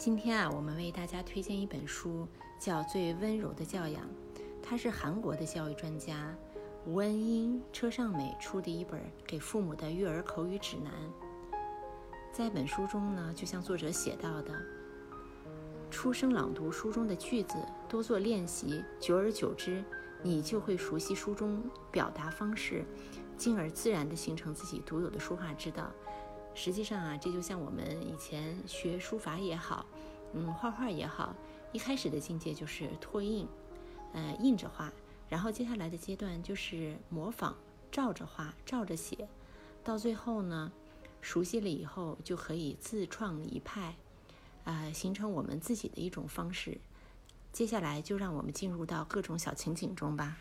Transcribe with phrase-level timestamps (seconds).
[0.00, 2.26] 今天啊，我们为大家推荐一本书，
[2.58, 4.02] 叫《最温柔的教养》，
[4.62, 6.34] 它是韩国的教育专家
[6.86, 10.90] 吴恩英、车尚美出的一本给父母的育儿口语指南。
[12.32, 14.54] 在本书中呢，就像作者写到的，
[15.90, 17.56] 初生朗读书中的句子，
[17.86, 19.84] 多做练习，久而久之，
[20.22, 22.86] 你就会熟悉书中表达方式，
[23.36, 25.92] 进而自然地形成自己独有的说话之道。
[26.54, 29.86] 实际上啊，这就像我们以前学书法也好，
[30.34, 31.34] 嗯，画画也好，
[31.72, 33.46] 一开始的境界就是拓印，
[34.12, 34.92] 呃，印着画，
[35.28, 37.54] 然后接下来的阶段就是模仿，
[37.90, 39.28] 照着画，照着写，
[39.82, 40.70] 到最后呢，
[41.20, 43.94] 熟悉了以后就可以自创一派，
[44.64, 46.78] 啊，形成我们自己的一种方式。
[47.52, 50.36] 接下来就让我们进入到各种小情景中吧。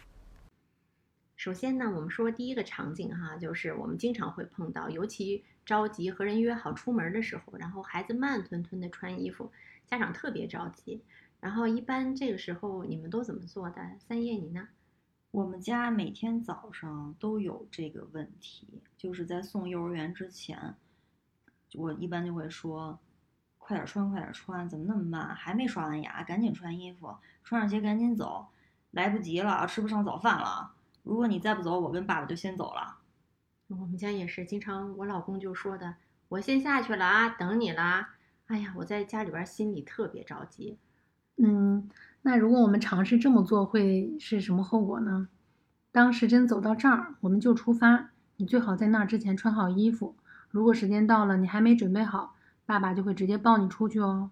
[1.39, 9.49] 首先呢，我们说第一个场景哈，就是我们经常会碰到，尤其着急和人约好出门的时候，然后孩子慢吞吞的穿衣服，
[9.87, 11.01] 家长特别着急。
[11.39, 13.81] 然后一般这个时候你们都怎么做的？
[13.99, 14.67] 三叶你呢？
[15.31, 20.75] 我们家每天早上都有这个问题，就是在送幼儿园之前，
[21.73, 22.99] 我一般就会说，
[23.57, 25.33] 快点穿，快点穿，怎么那么慢？
[25.33, 28.47] 还没刷完牙，赶紧穿衣服，穿上鞋赶紧走，
[28.91, 30.73] 来不及了，吃不上早饭了。
[31.09, 32.99] 如果你再不走，我跟爸爸就先走了。
[33.67, 35.95] 我们家也是，经常我老公就说的
[36.29, 38.13] ：“我先下去了啊，等你啦。”
[38.45, 40.77] 哎呀，我在家里边心里特别着急。
[41.37, 41.89] 嗯，
[42.21, 45.29] 那如果我们尝试这么做，会是什么后果呢？
[45.91, 48.11] 当时针走到这儿，我们就出发。
[48.37, 50.15] 你最好在那之前穿好衣服。
[50.49, 52.35] 如果时间到了，你还没准备好，
[52.67, 54.29] 爸爸就会直接抱你出去哦。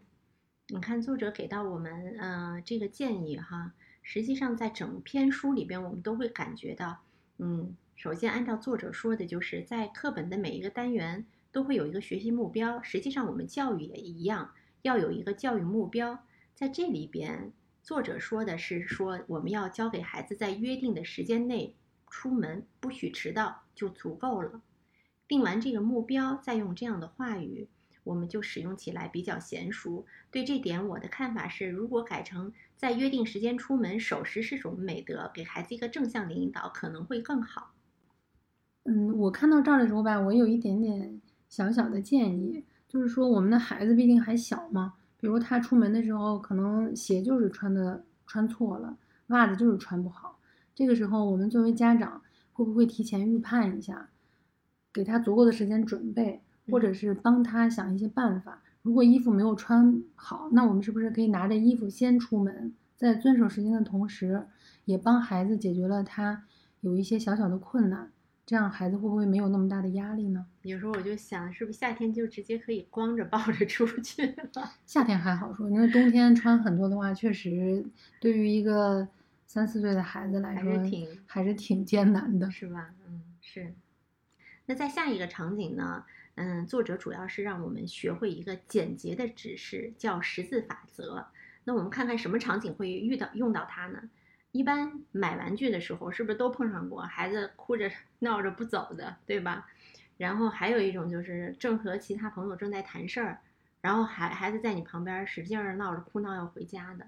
[0.67, 3.73] 你看，作者给到我们呃这个建议哈。
[4.09, 6.99] 实际上，在整篇书里边，我们都会感觉到，
[7.39, 12.81] 嗯，首先按照作者说的，就是在课本的每一个单元都会有一个学习目标。
[12.81, 16.19] 实际上，我们教育也一样，要有一个教育目标。
[16.55, 17.51] 在这里边，
[17.83, 21.75] 作者说的是说，我们要教给孩子在约定的时间内
[22.09, 24.61] 出门，不许迟到就足够了。
[25.27, 27.67] 定完这个目标，再用这样的话语。
[28.07, 30.05] 我们就使用起来比较娴熟。
[30.31, 37.73] 对这点，我的看法是，如果改成在约定时间出门，守时是种美德，给孩子一个正向的引导，可能会更好。
[38.83, 48.97] 嗯，我看到这儿的时候吧，我有一点点小小的建议，就是说我们的孩子毕竟还小嘛，比如他出门的时候，可能鞋就是穿的穿错了，
[49.27, 50.39] 袜子就是穿不好，
[50.73, 52.21] 这个时候我们作为家长，
[52.53, 54.09] 会不会提前预判一下，
[54.93, 56.41] 给他足够的时间准备？
[56.69, 58.61] 或者是帮他想一些办法。
[58.81, 64.47] 如果衣服没有穿好，那我们是不是可以拿着衣服先出门，在遵守时间的同时，
[64.85, 66.45] 也帮孩子解决了他
[66.81, 68.11] 有一些小小的困难？
[68.45, 70.45] 这样孩子会不会没有那么大的压力呢？
[70.61, 74.71] 有时候我就想，是不是夏天就直接可以光着抱着出去了？
[74.87, 77.85] 夏天还好说，因为冬天穿很多的话，确实
[78.21, 79.05] 对于一个
[79.45, 82.93] 三四岁的孩子来说，还是挺还是挺艰难的，是吧？
[83.05, 83.73] 嗯，是。
[84.65, 86.05] 那在下一个场景呢？
[86.37, 91.25] 嗯，作者主要是让我们学会一个简洁的指示，叫十字法则。
[91.63, 93.99] 那我们看看什么场景会遇到用到它呢？
[94.51, 97.89] 一般买玩具的时候，是不是都碰上过孩子哭着
[98.19, 99.67] 闹着不走的，对吧？
[100.17, 103.39] 然后还有一种就是正和其他朋友正在谈事儿，
[103.81, 107.07] 然后孩孩子在你旁边使劲儿闹着哭闹要回家的，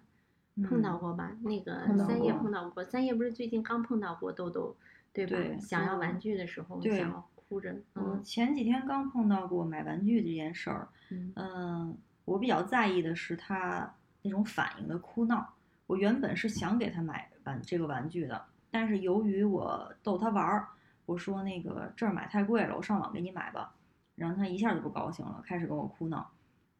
[0.67, 1.37] 碰到过吧？
[1.43, 4.75] 那个三叶碰到过，三叶不是最近刚碰到过豆豆，
[5.13, 5.59] 对吧？
[5.61, 7.29] 想要玩具的时候想要。
[7.49, 10.87] 哭着，我前几天刚碰到过买玩具这件事儿，
[11.35, 15.51] 嗯，我比较在意的是他那种反应的哭闹。
[15.87, 20.67] 我原本是想给他买玩这个玩具的，但是由于我逗他玩儿，
[21.07, 23.73] 我说那个这儿买太贵了，我上网给你买吧。
[24.15, 26.29] 然后他一下就不高兴了，开始跟我哭闹。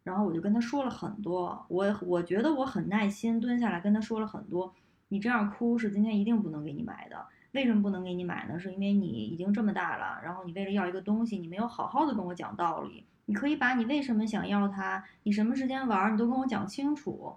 [0.03, 4.72] 然后我就跟他说了很多，我我觉得我很耐心，蹲下来跟他说了很多。
[5.08, 7.25] 你这样哭是今天一定不能给你买的。
[7.51, 8.59] 为什么不能给你买呢？
[8.59, 13.05] 是因为你已经这么大了，然后你为了要一个东西，你没有好好的跟我讲道理。
[13.25, 17.35] 你可以把你为什么想要它，你什么时间玩，你都跟我讲清楚。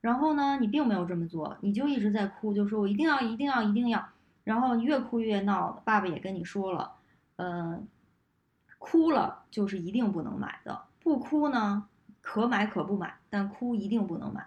[0.00, 4.06] 然后呢，你并没有这么做，你就一直在哭，就说我一定要，一定要，一定要。
[4.42, 5.82] 然后越哭越闹。
[5.84, 6.92] 爸爸也跟你说了，
[7.36, 7.86] 嗯，
[8.78, 11.86] 哭了就是一定不能买的，不哭呢
[12.20, 14.46] 可买可不买，但哭一定不能买。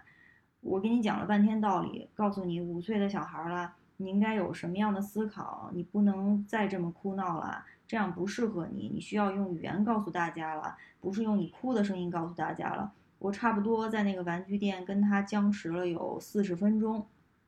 [0.60, 3.72] 我给你讲了半天道理，告诉你五岁的小孩了。
[3.98, 5.70] 你应该有什么样的思考？
[5.74, 8.88] 你不能再这么哭闹了，这样不适合你。
[8.88, 12.92] 你需要用语言告诉大家了，不是用你哭的声音告诉大家了。
[13.18, 17.04] 我差不多在那个玩具店跟他僵持了有四十分钟，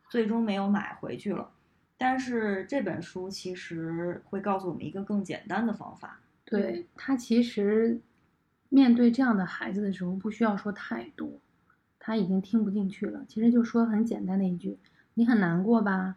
[0.09, 1.49] 最终没有买回去了。
[1.97, 6.21] 但是这本书其实会告诉我们一个更简单的方法。
[6.45, 8.01] 对他其实
[8.69, 11.31] 面对这样的孩子的时候，不需要说太多。
[12.01, 13.25] 他已经听不进去了。
[13.29, 14.79] 其实就说很简单的一句
[15.15, 16.17] ：“你很难过吧？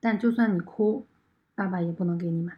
[0.00, 1.06] 但就算你哭，
[1.54, 2.52] 爸爸也不能给你买。”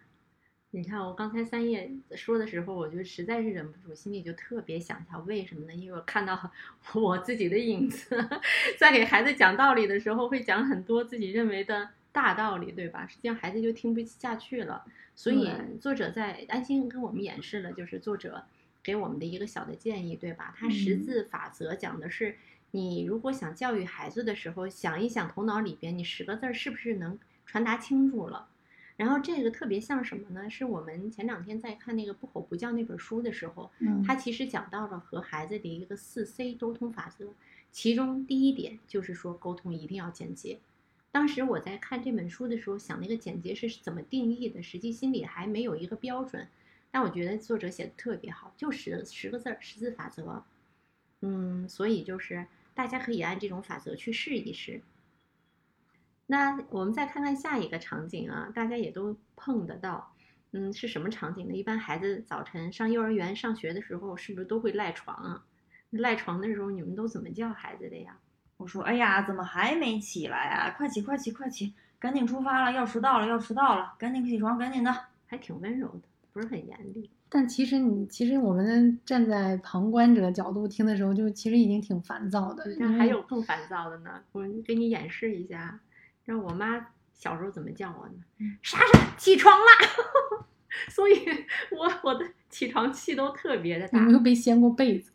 [0.72, 5.18] 你看，我刚才三叶说的时候，我就实在是忍不住，心里就特别想一下。
[5.26, 5.74] 为什么呢？
[5.74, 6.50] 因为我看到
[6.94, 8.16] 我自己的影子，
[8.78, 13.04] 在给孩子讲道理的时候，会讲很多自己认为的大道理，对吧？
[13.08, 14.84] 实际上孩子就听不下去了。
[15.16, 15.50] 所以
[15.80, 18.44] 作者在安心跟我们演示了，就是作者
[18.80, 20.54] 给我们的一个小的建议，对吧？
[20.56, 22.36] 他识字法则讲的是，
[22.70, 28.48] 你如果想教育孩子的时候，想一想头脑里边你十个字儿是不是能传达清楚了。
[28.96, 30.50] 然后这个特别像什么呢？
[30.50, 37.32] 是我们前两天在看那个不吼不叫那本书的时候，嗯，他其实讲到了和孩子的一个四 C 沟通法则，
[37.72, 40.58] 其中第一点就是说沟通一定要简洁。
[41.10, 46.46] 当时我在看这本书的时候，想那个简洁是怎么定义的，实际心里还没有一个标准。
[46.90, 50.44] 但我觉得作者写的特别好，就十十个字儿，十字法则。
[51.22, 54.82] 嗯，所以就是大家可以按这种法则去试一试。
[56.30, 60.14] 那我们再看看下一个场景啊，大家也都碰得到，
[60.52, 61.52] 嗯，是什么场景呢？
[61.52, 65.44] 一般孩子早晨上幼儿园上学的时候，是不是都会赖床啊？
[65.90, 68.16] 赖床的时候，你们都怎么叫孩子的呀？
[68.58, 70.70] 我说，哎呀，怎么还没起来啊？
[70.78, 74.94] 快起，快起，快起，赶紧出发了，要迟到了，要迟到了，赶紧起床，赶紧的，
[75.26, 77.10] 还挺温柔的，不是很严厉。
[77.28, 82.64] 但其实你，其实我们站在旁观者角度听的时候，就其实已经挺烦躁的。
[82.78, 85.80] 那还有更烦躁的呢，我给你演示一下。
[86.30, 88.14] 让我妈小时候怎么叫我呢？
[88.62, 89.66] 莎莎，起床啦！
[90.88, 91.26] 所以，
[91.72, 93.98] 我我的起床气都特别的大。
[93.98, 95.10] 有没有被掀过被子？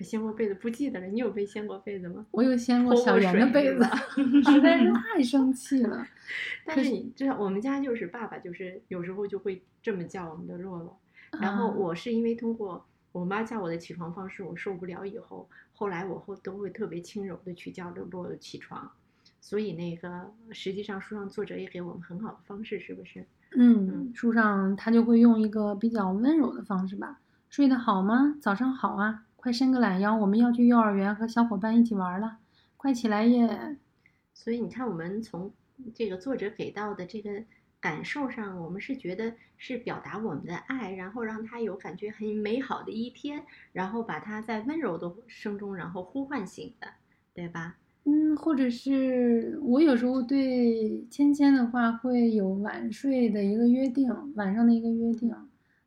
[0.00, 1.06] 掀过被子不记得了。
[1.06, 2.26] 你有被掀过被子吗？
[2.32, 3.82] 我有掀过小圆的被子，
[4.52, 6.06] 实在是太生气了。
[6.66, 11.00] 但是你知道，我们家就是爸爸，就是有时候就会这么叫我们的洛洛。
[11.40, 18.92] 然后我是因为通过我妈叫我的起床方式，我受不了以后，后来我后都会特别轻柔的去叫洛洛起床。
[19.40, 23.26] 所以那个实际上书上作者也给我们很好的方式，是不是？
[23.56, 27.20] 嗯，书上他就会用一个比较温柔的方式吧。
[27.48, 28.36] 睡得好吗？
[28.40, 32.38] 早上好啊，快伸个懒腰，我们要去幼儿园和小伙伴一起玩了，
[32.76, 33.76] 快起来耶！
[34.34, 35.52] 所以你看，我们从
[35.92, 37.42] 这个作者给到的这个
[37.80, 46.86] 感受上，我们是觉得是表达我们的爱，然后让他有感觉很美好的一天，然后把他在温柔的声中，然后呼唤醒的，
[47.34, 47.76] 对吧？
[48.10, 55.32] 嗯，或者是我有时候对芊芊的话会有晚睡的一个约定，晚上的一个约定。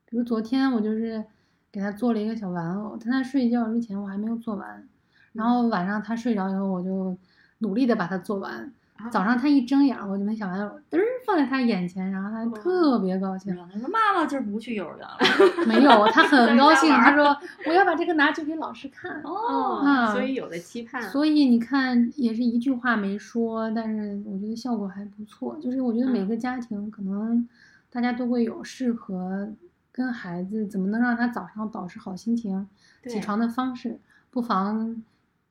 [0.05, 1.25] 比如昨天我就是
[1.69, 4.87] 给他做了一个小玩偶，他在睡觉之前我还没有做完，
[5.33, 7.17] 然后晚上他睡着以后我就
[7.57, 8.71] 努力的把它做完。
[9.11, 13.55] 早上他一睁眼，我就把小玩偶嘚儿放在他眼前，然后他特别高兴。
[13.55, 15.17] 他说：“妈妈今儿不去幼儿园了。
[15.65, 16.89] ”没有，他很高兴。
[16.89, 17.35] 他说
[17.67, 21.01] ：“我要把这个拿去给老师看。”哦，啊，所以有了期盼。
[21.03, 25.57] 所以你看，也是一句话没说，但是我觉得效果还不错。
[25.61, 27.47] 就是我觉得每个家庭可能
[27.89, 29.49] 大家都会有适合
[29.91, 32.67] 跟孩子怎么能让他早上保持好心情、
[33.07, 33.99] 起床的方式，
[34.29, 35.03] 不妨。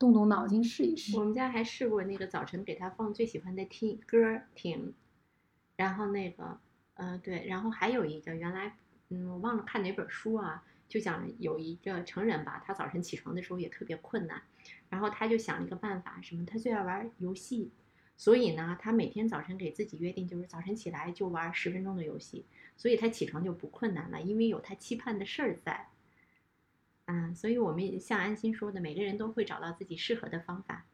[0.02, 1.16] 动动脑筋试一试。
[1.16, 4.92] 我们家还试过那个早晨给他放最喜欢的听歌听，
[5.76, 6.58] 然后那个，
[6.94, 8.76] 呃，对，然后还有一个原来，
[9.10, 14.42] 嗯，我忘了看哪本书啊，就讲有一个成人吧，他早晨起床的时候也特别困难，
[14.88, 16.44] 然后他就想了一个办法，什么？
[16.44, 17.70] 他最爱玩游戏，
[18.16, 22.44] 所以呢，他每天早晨给自己约定就是早晨起来就玩十分钟的游戏，
[22.76, 25.86] 所以他起床就不困难了，因为有他期盼的事儿在。
[27.12, 30.86] 嗯，所以我们像安心说的，每个人都会找到自己适合的方法。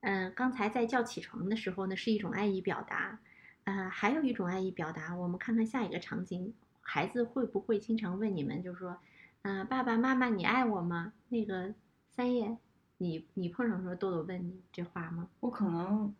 [0.00, 3.18] 嗯，刚才在叫起床的时候呢，是一种爱意表达。
[3.64, 8.98] 呃，还有一种爱意表达，我们看看下一个场景，孩子会不会经常问你们，就是说，
[9.42, 11.14] 嗯，爸爸妈妈，你爱我吗？
[11.30, 11.74] 那个
[12.10, 12.58] 三叶，
[12.98, 15.30] 你你碰上时候豆豆问你这话吗？
[15.40, 16.14] 我可能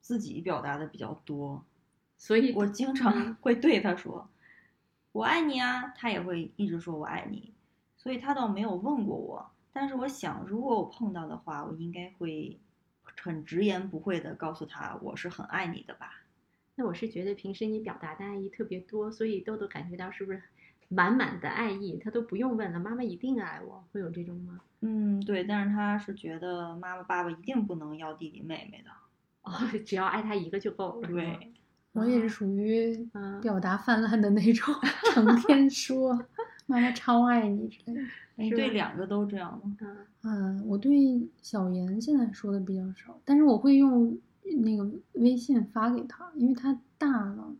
[0.00, 1.66] 自己表达的比较多，
[2.16, 4.30] 所以我经常会对他说。
[5.16, 7.54] 我爱你啊，他也会一直说我爱你，
[7.96, 9.50] 所以他倒没有问过我。
[9.72, 12.60] 但是我想，如果我碰到的话，我应该会
[13.22, 16.22] 很直言不讳的告诉他，我是很爱你的吧。
[16.74, 20.42] 那我是觉得平时你表达的爱意特别多，所以豆豆感觉到是不是
[20.88, 24.60] 满满的爱意，他都不用问了，妈妈一定爱我，会有这种吗？
[24.80, 28.90] 嗯，对，但是他是觉得妈妈爸爸一定不能要弟弟妹妹的，
[29.40, 29.52] 哦，
[29.86, 31.08] 只要爱他一个就够了。
[31.08, 31.54] 对。
[31.96, 33.08] 我也是属于
[33.42, 34.74] 表达泛滥的那种，
[35.12, 36.12] 成 天说
[36.66, 38.00] 妈妈超爱你之类的。
[38.38, 39.76] 你对两个都这样吗？
[40.22, 40.92] 嗯，我对
[41.40, 44.18] 小严现在说的比较少，但是我会用
[44.62, 47.54] 那个微信发给他，因为他大了，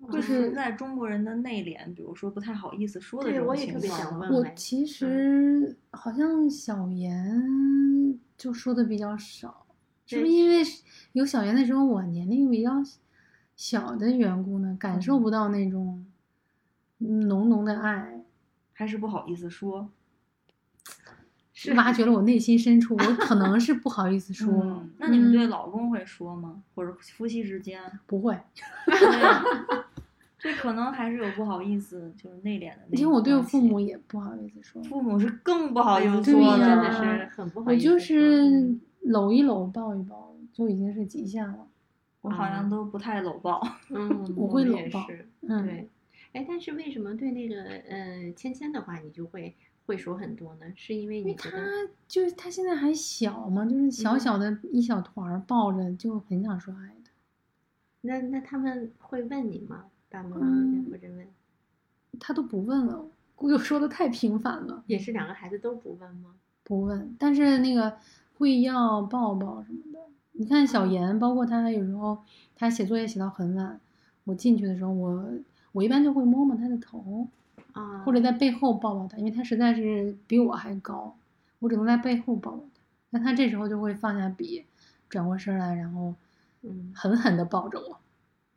[0.00, 3.78] 会存在中国人的内敛，比如说不太好意思说的这种情
[4.18, 4.32] 况。
[4.32, 9.66] 我其实好像小严就说的比较少，
[10.06, 10.62] 是不是因为
[11.12, 12.82] 有小严的时候我年龄比较
[13.64, 14.76] 小的缘故呢？
[14.76, 16.04] 感受不到那种
[16.98, 18.20] 浓浓的爱，
[18.72, 19.88] 还是不好意思说？
[21.54, 24.82] 是挖掘了我内心深处，我 可能是不好意思说。
[24.98, 26.60] 那你们对老公会说吗？
[26.74, 28.36] 或者夫妻之间不会？
[30.40, 32.80] 这可能还是有不好意思，就是内敛的。
[32.88, 37.88] 你听我对我父母也不好意思说，父母是更不好意思说的，真的是很不好意思。
[37.88, 41.68] 我就是搂一搂，抱一抱，就已经是极限了。
[42.22, 43.60] 我好像都不太搂抱，
[43.90, 45.06] 嗯，我会搂抱。
[45.42, 45.90] 嗯，对。
[46.32, 49.54] 哎，但是为什么对那个呃芊芊的话，你就会？
[49.84, 51.66] 会说很多呢，是因为你觉得他
[52.06, 57.10] 就是他现在还小嘛，就是小小的一小团儿抱着就很想说爱的。
[58.02, 59.86] 那那他们会问你吗？
[60.08, 60.36] 爸妈
[60.88, 61.26] 或者问？
[62.20, 64.84] 他都不问了，姑姑说的太频繁了。
[64.86, 66.36] 也是两个孩子都不问吗？
[66.62, 67.98] 不问，但是那个
[68.38, 69.91] 会要抱抱什么的。
[70.32, 72.18] 你看小严，包括他有时候
[72.56, 73.80] 他写作业写到很晚，
[74.24, 75.24] 我进去的时候，我
[75.72, 77.28] 我一般就会摸摸他的头。
[77.72, 81.16] 啊，或者在背后抱抱他，因为他实在是比我还高，
[81.58, 82.80] 我只能在背后抱抱他。
[83.08, 84.62] 那他这时候就会放下笔，
[85.08, 86.14] 转过身来，然后，
[86.60, 87.98] 嗯，狠狠地抱着我。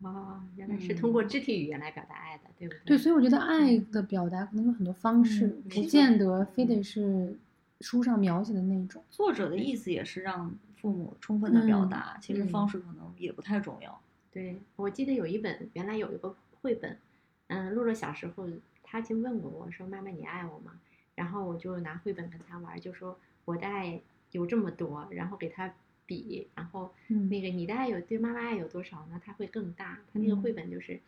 [0.05, 2.79] 哦，原来是通过肢体语言来表达爱的，对不对？
[2.83, 7.37] 对，所以我觉得爱的表达可能有很多方式，不见得非得是
[7.79, 9.01] 书上描写的那种。
[9.09, 14.01] 作者的意思也是让父母充分的表达，其实方式可能也不太重要。
[14.31, 16.97] 对，我记得有一本，原来有一个绘本，
[17.47, 18.47] 嗯，露露小时候。
[18.87, 20.79] 他就问过我说：“妈妈，你爱我吗？”
[21.15, 23.99] 然后我就拿绘本跟他玩，就说我的爱
[24.31, 25.73] 有这么多，然后给他
[26.05, 29.19] 比，然后那个你的爱有对妈妈爱有多少呢？
[29.25, 29.97] 他会更大。
[30.13, 31.01] 他那个绘本就是，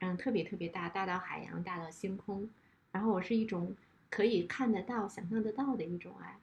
[0.00, 2.48] 嗯，特别特别大，大到海洋，大到星空。
[2.92, 3.74] 然后我是一种
[4.10, 6.36] 可以看得到、想象得到的一种爱，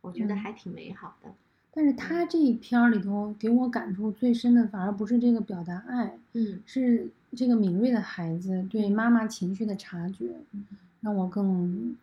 [0.00, 1.34] 我觉得还挺美好的。
[1.76, 7.06] 但是他这一篇儿里头给我感触最深的，反而不是这个表达爱，嗯，是
[7.36, 10.30] 这个敏锐的孩子对妈妈情绪的察觉，
[11.02, 11.94] 让我更，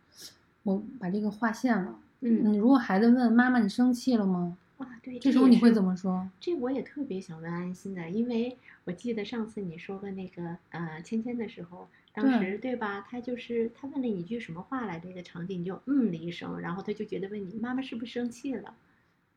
[0.62, 1.98] 我把这个划线了。
[2.20, 4.56] 嗯，如果孩子问妈妈你生气了吗？
[4.78, 6.30] 啊，对，这时候你会怎么说？
[6.38, 13.04] 这我也特别想问安心的，因为我记得上次你说过那个呃芊芊的时候，当时对吧？
[13.10, 18.72] 他就是他问了你一句什么话来，这个场景你就嗯了一声，然后他就觉得问你妈妈是不是生气了？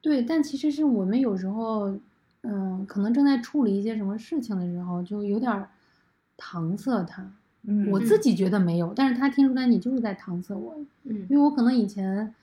[0.08, 1.94] 对，但其实是我们有时候，
[2.44, 5.68] 嗯，可能正在处理一些什么事情的时候，就有点
[6.38, 7.30] 搪塞他。
[7.64, 10.78] 嗯，我自己觉得没有，但是他听出来你就是在搪塞我。
[11.04, 12.34] 嗯，因为我可能以前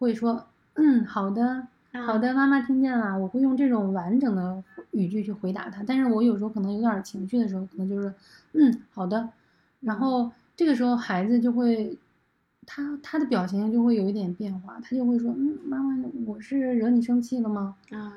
[0.00, 1.68] 会说，嗯，好的，
[2.04, 5.84] 好的，妈妈听见了，我会用这种完整的语句去回答他。
[5.86, 8.12] 但是我有时候可能有点情绪的时候，可能就是，
[8.54, 9.28] 嗯，好的，
[9.78, 11.96] 然后这个时候孩子就会。
[12.66, 18.12] 他他的表情就会有一点变化，他就会说：“嗯，妈妈，我是惹你生气了吗？”啊，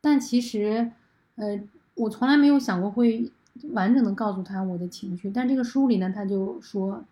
[0.00, 0.90] 但其实，
[1.36, 1.60] 呃，
[1.94, 3.30] 我从来没有想过会
[3.72, 5.30] 完整的告诉他我的情绪。
[5.30, 7.04] 但这个书里呢，他就说，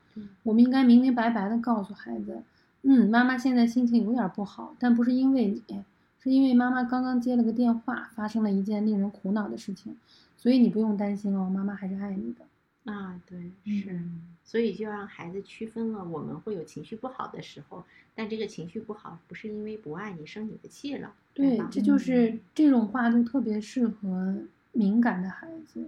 [0.43, 2.43] 我们应该明明白白的告诉孩子
[2.83, 5.83] ：“嗯，妈妈现在心情有点不好，但不是因为你，
[6.21, 9.97] 是因为妈妈刚刚接了个电话，发生了一件令人苦恼的事情，
[10.37, 12.45] 所以你不用担心哦，妈妈还是爱你的。”
[12.93, 14.01] 啊，对，是，
[14.47, 17.85] 所以就让孩子区分了，我们会有情绪不好的时候，
[18.15, 24.37] 但这个情绪不好不是因为不爱你生你的气了，对，这就是这种话就特别适合
[24.71, 25.85] 敏感的孩子，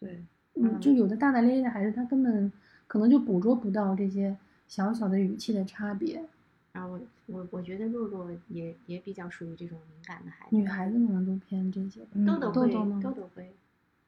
[0.00, 0.24] 对，
[0.54, 2.50] 嗯，就有的大大咧咧的孩子，他根本
[2.86, 4.34] 可能就捕捉不到这些
[4.66, 6.24] 小小的语气的差别。
[6.72, 12.72] 啊，我我我觉得洛洛也也比较属于这种敏感的孩子，女孩子可能都偏这些，豆豆会，
[13.02, 13.52] 豆豆会，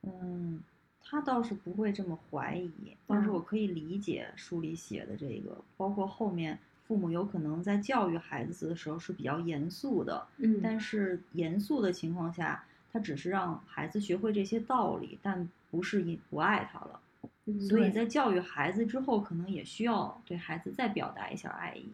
[0.04, 0.62] 嗯。
[1.02, 2.70] 他倒是不会这么怀疑，
[3.06, 17.00] 但是我可以理解书里写的这个，包括后面父母有可能在教育孩子的时候是比较严肃的，嗯，但是严肃的情况下，他只是让孩子学会这些道理，但不是因不爱他了，
[17.68, 21.88] 所以在教育孩子之后，可能也需要对孩子再表达一下爱意，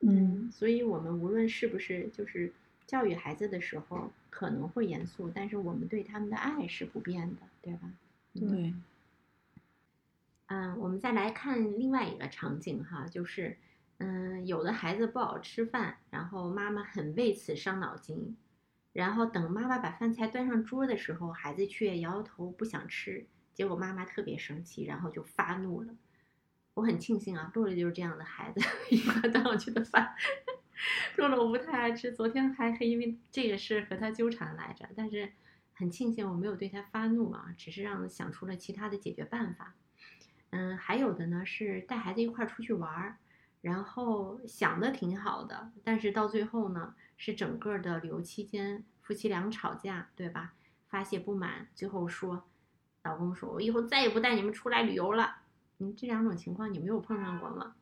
[0.00, 2.52] 嗯，所以我们无论是不是就是
[2.86, 7.90] 教育孩子的时候可能会严肃，但是我们对他们的爱是不变的，对吧？
[8.38, 8.74] 对，
[10.46, 13.56] 嗯，我们再来看另外一个场景哈，就是，
[13.98, 18.36] 嗯，有的孩子不好吃饭，然后妈妈很为此伤脑筋，
[18.92, 25.94] 然后等妈妈把饭菜端上桌的时候，孩子却摇摇头不想吃，结果妈妈特别生气，然后就发怒了。
[26.74, 28.60] 我很庆幸啊，洛洛就是这样的孩子，
[28.94, 30.14] 一块端上去的饭，
[31.16, 35.32] 洛洛不太爱吃，昨天还还因为这个事和他纠缠来着，但是。
[35.76, 39.74] 很庆幸我没有对他发怒啊，只是让想出了其他的解决办法。
[40.50, 43.16] 嗯，还有的呢是带孩子一块儿出去玩儿，
[43.60, 50.54] 然后想的挺好的，但是到最后呢，是整个的旅游期间夫妻俩吵架，对吧？
[50.88, 52.44] 发泄不满，最后说，
[53.02, 55.38] 老公说我以后再也不带你们出来旅游了。
[55.78, 57.74] 嗯，这两种情况你没有碰上过吗？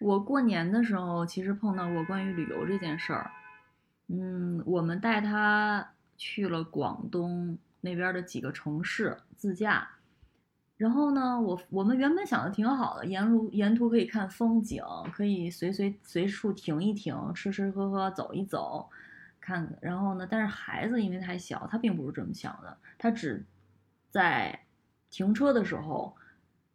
[0.00, 3.30] 我过年的时候其实碰到过关于旅游这件事儿。
[4.08, 9.88] 嗯，我们带他去了广东那边的几个城市自驾。
[10.76, 18.90] 然后呢，我我们原本想的挺好的，沿路沿途可以看风景，可以随随随处停一停，吃吃喝喝，走一走，
[19.40, 19.74] 看。
[19.80, 23.42] 然后呢，但是孩子因为太小，他并不是这么想的，他只
[24.10, 24.66] 在
[25.08, 26.14] 停车的时候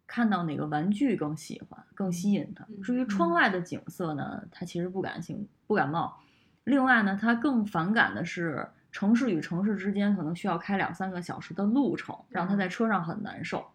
[0.07, 2.65] 看到哪个玩具更喜欢，更吸引他。
[2.81, 6.19] 至于窗外的景色呢，他其实不感兴不感冒。
[6.63, 13.65] 另外呢，他更反感的是城市与城市之间可能需要开两三个小时的路程，让他在车上很难受。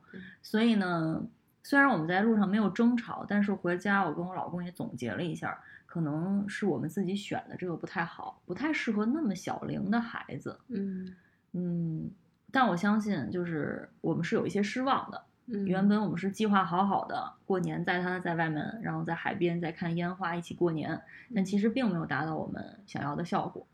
[0.42, 1.22] 所以呢，
[1.62, 10.58] 虽然我们在路上没有争吵，但是回家我跟我老公也总结了一下，可能是我们自己选的这个不太好，不太适合那么小龄的孩子。
[10.68, 11.14] 嗯
[11.52, 12.10] 嗯，
[12.50, 15.22] 但我相信，就是我们是有一些失望的。
[15.46, 21.00] 嗯，原本我们是计划好好的过年，带他在外面，然后在海边再看烟花，一起过年，
[21.34, 23.66] 但其实并没有达到我们想要的效果。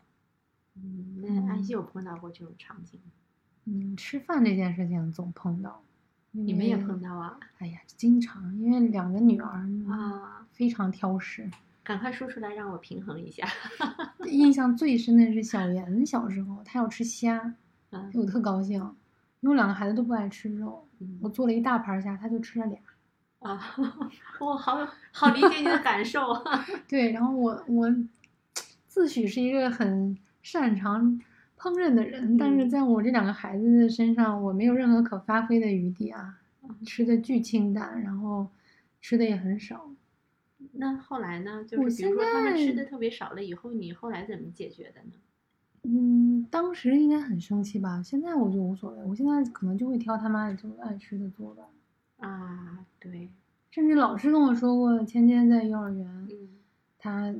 [0.75, 2.99] 嗯，那安溪有碰到过这种场景？
[3.65, 5.81] 嗯，吃饭这件事情总碰到。
[6.31, 7.37] 你们也碰到啊？
[7.59, 11.47] 哎呀，经常，因为两个女儿啊，非常挑食。
[11.83, 13.47] 赶快说出来，让我平衡一下。
[14.25, 17.53] 印象最深的是小妍小时候，她要吃虾，
[18.15, 18.79] 我特高兴，
[19.41, 20.87] 因为两个孩子都不爱吃肉，
[21.21, 22.79] 我做了一大盘虾，她就吃了俩。
[23.39, 23.75] 啊，
[24.39, 26.65] 我好好理解你的感受啊。
[26.87, 27.93] 对，然后我我
[28.87, 31.19] 自诩是一个很擅长。
[31.55, 36.41] 烹饪的人，但是在我这两个孩子的身上，我没有任何可发挥的余地啊！
[36.85, 38.49] 吃的巨清淡，然后
[38.99, 39.89] 吃的也很少。
[40.73, 41.63] 那后来呢？
[41.63, 45.13] 就是比如说他们吃的特别少了以后，你后来怎么解决的呢？
[45.83, 48.03] 嗯，当时应该很生气吧？
[48.03, 51.63] 现在我就无所谓，我现在可能就会挑他妈的就爱吃的做吧。
[52.17, 53.29] 啊，对。
[53.71, 56.49] 甚至老师跟我说过，芊芊在幼儿园，嗯，
[56.97, 57.33] 他。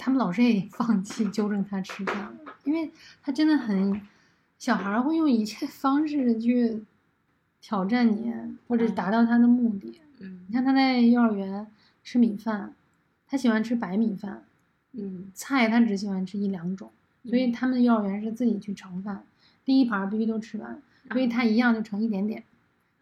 [0.00, 2.32] 他们老师也放弃 纠正他吃饭了，
[2.64, 2.90] 因为
[3.22, 4.00] 他真的很，
[4.58, 6.82] 小孩会用一切方式去
[7.60, 8.32] 挑战你，
[8.66, 10.00] 或者达到他的目的。
[10.18, 11.66] 嗯，你看他在幼儿园
[12.02, 12.74] 吃米饭，
[13.28, 14.42] 他喜欢吃白米饭，
[14.92, 16.90] 嗯，菜他只喜欢吃一两种，
[17.24, 19.22] 所以他们幼儿园是自己去盛饭，
[19.64, 22.42] 第一盘必须都吃完，所以他一样就盛一点点。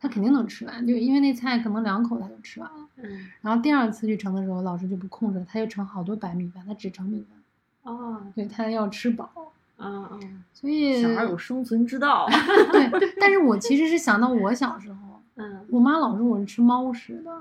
[0.01, 2.87] 他肯定能吃完，就因为那菜可能两口他就吃完了。
[2.97, 7.93] 嗯，然后第二次去盛的时候，老师就不控制，他就盛好多白米饭，他只盛米饭。
[7.95, 9.31] 哦，对他要吃饱。
[9.79, 10.45] 嗯嗯。
[10.53, 12.29] 所以小孩有生存之道。
[12.73, 17.33] 对，但是我其实是想到我小时候， 嗯，我妈老说我是吃猫食的，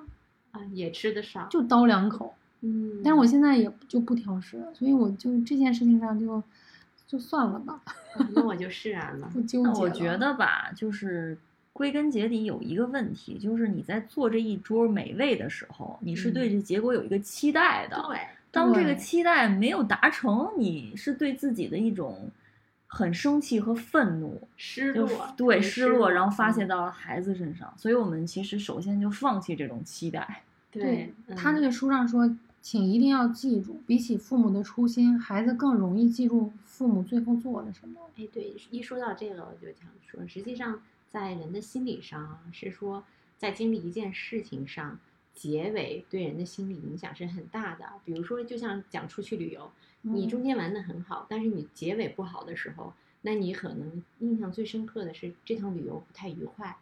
[0.51, 2.33] 啊，也吃的少，就叨两口。
[2.61, 6.41] 嗯，但是我现在也就不挑食了，所以我就这件事情上就
[7.05, 7.79] 就算了吧。
[8.31, 9.81] 那我就释然了，不纠结。
[9.81, 11.37] 我觉得吧，就是。
[11.77, 18.03] 归根结底有一个问题，就是你在做这一桌美味的时候，你是对这结果有一个期待的。
[18.07, 18.17] 对，
[18.49, 22.31] 当这个期待没有达成，你是对自己的一种
[22.87, 25.07] 很生气和愤怒、失落。
[25.37, 27.71] 对，失落，然后发泄到了孩子身上。
[27.77, 30.41] 所以我们其实首先就放弃这种期待。
[30.71, 32.27] 对他那个书上说，
[32.59, 38.01] 请一定要记住，比起父母的初心，孩子更容易记住父母最后做了什么。
[38.17, 40.81] 哎，对，一说到这个，我就想说，实际上。
[41.09, 43.03] 在人的心理上是说，
[43.37, 44.99] 在经历一件事情上，
[45.33, 47.85] 结尾对人的心理影响是很大的。
[48.03, 56.77] 比如说，就像讲出去旅游，你中间玩的很好，但是你结尾不好的时候，那你可能印象最深刻的是这趟旅游不太愉快。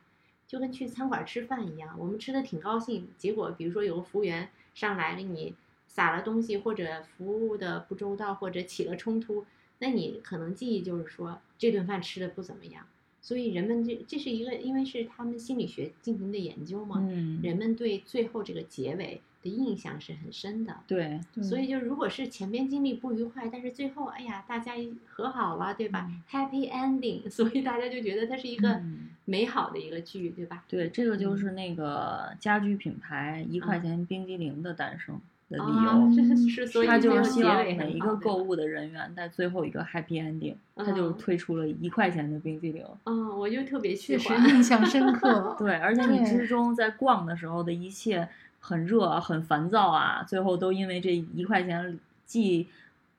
[0.47, 5.55] 就跟去餐馆吃饭一样，我们吃的挺高兴，结果比如说有个服务员上来给你
[5.87, 9.45] 撒了东西，或者服务的不周到，或者起了冲突，
[9.79, 12.85] 那你可能记忆就是说这顿饭吃的不怎么样。
[13.25, 20.77] 所以人们这这是一个，因为是他们心理学进行的研究嘛，嗯，人们对最后这个结尾的印象是很深的。
[20.85, 24.73] 对，所以就如果是前边经历不愉快，但是最后哎呀大家
[25.07, 26.07] 和好了，对吧？
[26.29, 28.79] Happy ending，所以大家就觉得它是一个
[29.25, 30.63] 美好的一个剧，对吧？
[30.69, 35.19] 对，这个就是那个家居品牌一块钱冰激凌的诞生。
[35.49, 42.83] 的理由所以，他就是希望每一个购物的人员在最后一个 happy ending，他就推出了一块钱的冰激凌。
[43.03, 45.55] 嗯，我就特别确实印象深 刻。
[45.59, 48.27] 对，而且你之中在逛的时候的一切
[48.59, 52.67] 很热、很烦躁啊，最后都因为这一块钱既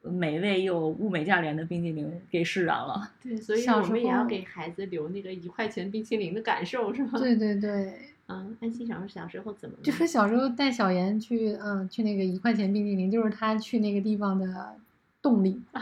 [0.02, 3.12] 美味又物美价廉的冰激凌给释然了。
[3.22, 7.10] 对， 所以我们也要给孩子留那个一块钱冰淇淋的感受，是吗？
[7.18, 7.92] 对对对。
[8.28, 9.82] 嗯，安心小时候小时候怎么了？
[9.82, 14.76] 就是小时候带小妍去，嗯，去那个一块钱冰淇淋，就是他去那个地方的
[15.22, 15.62] 动力。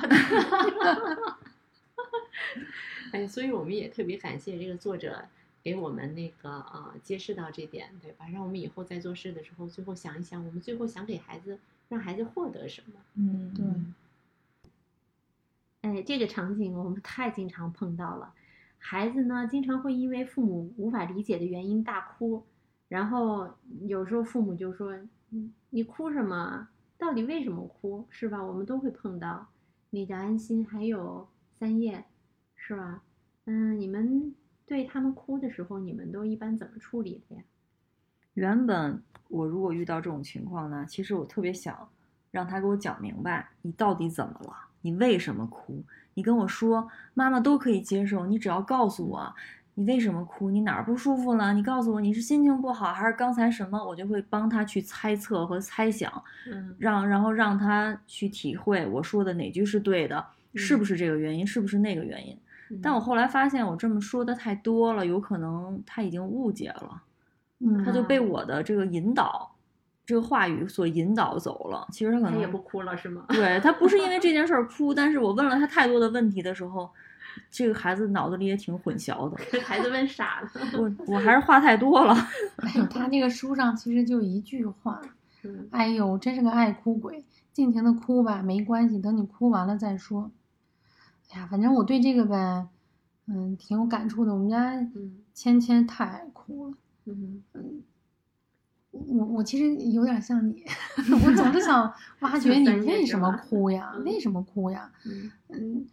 [3.12, 5.24] 哎，所以我们也特别感谢这个作者
[5.62, 8.26] 给我们那个呃揭示到这点，对吧？
[8.32, 13.00] 让我们以后在做事的时候，最后想一想，我们最后想给孩子让孩子获得什么？
[13.14, 13.64] 嗯，对。
[15.80, 18.34] 哎，这个场景我们太经常碰到了。
[18.86, 22.44] 孩子呢，经常会因为父母无法理解的原因大哭，
[22.86, 23.48] 然后
[23.86, 24.94] 有时候父母就说：“，
[25.70, 26.68] 你哭什么？
[26.98, 28.06] 到底为什么哭？
[28.10, 29.48] 是吧？”我们都会碰到。
[29.88, 31.26] 你的安心还有
[31.58, 32.04] 三叶，
[32.56, 33.02] 是吧？
[33.46, 34.34] 嗯，你们
[34.66, 37.42] 对他们哭的时候，你们都一般怎么处理的呀？
[38.34, 41.88] 原本我如果遇到这种情况呢，其实我特别想
[42.30, 44.54] 让他给我讲明白，你到底怎么了？
[44.82, 45.82] 你为什么哭？
[46.14, 48.24] 你跟我说，妈妈都可以接受。
[48.26, 49.34] 你只要告诉我，
[49.74, 50.50] 你为什么哭？
[50.50, 51.52] 你哪儿不舒服了？
[51.52, 53.84] 你告诉我，你是心情不好，还是刚才什么？
[53.84, 56.10] 我就会帮他去猜测和猜想，
[56.50, 60.24] 嗯，让然后让他去体会我说的哪句是对的，
[60.54, 61.46] 是不是这个原因？
[61.46, 62.38] 是不是那个原因？
[62.82, 67.02] 但我后来发现，我这么说的太多了，有可能他已经误解了，
[67.60, 69.53] 嗯，他就被我的这个引导。
[70.06, 73.24] 这个话语所引导走了，其实他可能他也不哭了，是吗？
[73.28, 76.90] 对他不是因为这件事儿哭，但是我问了他太多的问题的时候，
[77.50, 79.36] 这个孩子脑子里也挺混淆的。
[79.50, 80.50] 这孩子问傻了。
[80.78, 82.14] 我我还是话太多了。
[82.58, 85.00] 哎，他那个书上其实就一句话，
[85.42, 90.30] 嗯，哎呦，真是个爱哭鬼，尽情的哭吧，没关系，等你哭完了再说。
[91.30, 92.68] 哎呀，反正我对这个呗，
[93.26, 94.32] 嗯，挺有感触的。
[94.34, 96.74] 我们家嗯芊芊太爱哭了，
[97.06, 97.82] 嗯嗯。
[99.08, 100.62] 我我其实有点像你，
[101.26, 103.92] 我总是想挖掘你为什么哭呀？
[104.04, 104.90] 为什么哭呀？
[105.06, 105.86] 嗯嗯，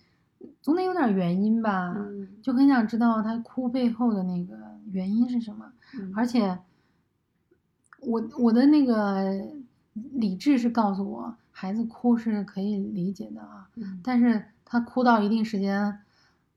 [0.62, 1.94] 总得有点原因吧？
[1.98, 4.56] 嗯，就很想知道他哭背后的那个
[4.92, 5.72] 原因是什么。
[6.00, 6.58] 嗯而且，
[8.02, 9.30] 我我的那个
[10.14, 16.00] 理智是告诉我，孩子哭是可以理解的啊，嗯但是他哭到一定时间，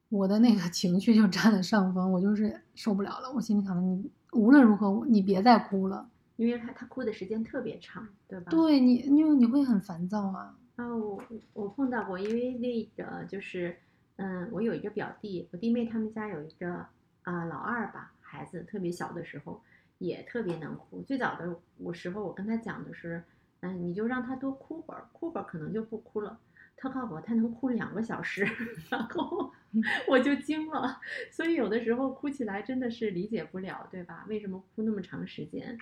[0.08, 3.32] 我的那个情绪就占了上风，我就是受不了了。
[3.34, 6.06] 我心里想的，你无论如何，你别再哭了。
[6.36, 8.50] 因为他他哭的时间特别长，对吧？
[8.50, 10.56] 对你，因为你会很烦躁啊。
[10.76, 13.76] 啊，我我碰到过，因为那个就是，
[14.16, 16.86] 嗯，我有一个表弟，我弟妹他们家有一个
[17.22, 19.62] 啊、老二吧，孩子特别小的时候
[19.98, 21.02] 也特别能哭。
[21.02, 23.22] 最早的我时候，我跟他讲的是，
[23.60, 26.38] 嗯，你就让他多哭会儿，哭会儿可能就不哭了。
[26.76, 28.44] 他告诉我他能哭两个小时，
[28.90, 29.48] 然后
[30.08, 31.00] 我就惊了。
[31.30, 34.26] 所以有的时候哭起来真的是理解不了，对吧？
[34.28, 35.78] 为什么哭那么长时间？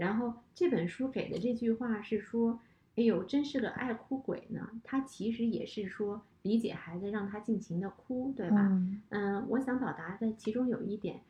[0.00, 2.60] 然后这本书给的这句话是说。
[2.96, 4.68] 哎呦，真是个爱哭鬼呢！
[4.84, 8.66] 他其实也是说理解孩子，让他尽情的哭，对吧？
[8.68, 11.20] 嗯嗯，我想表达的其中有一点，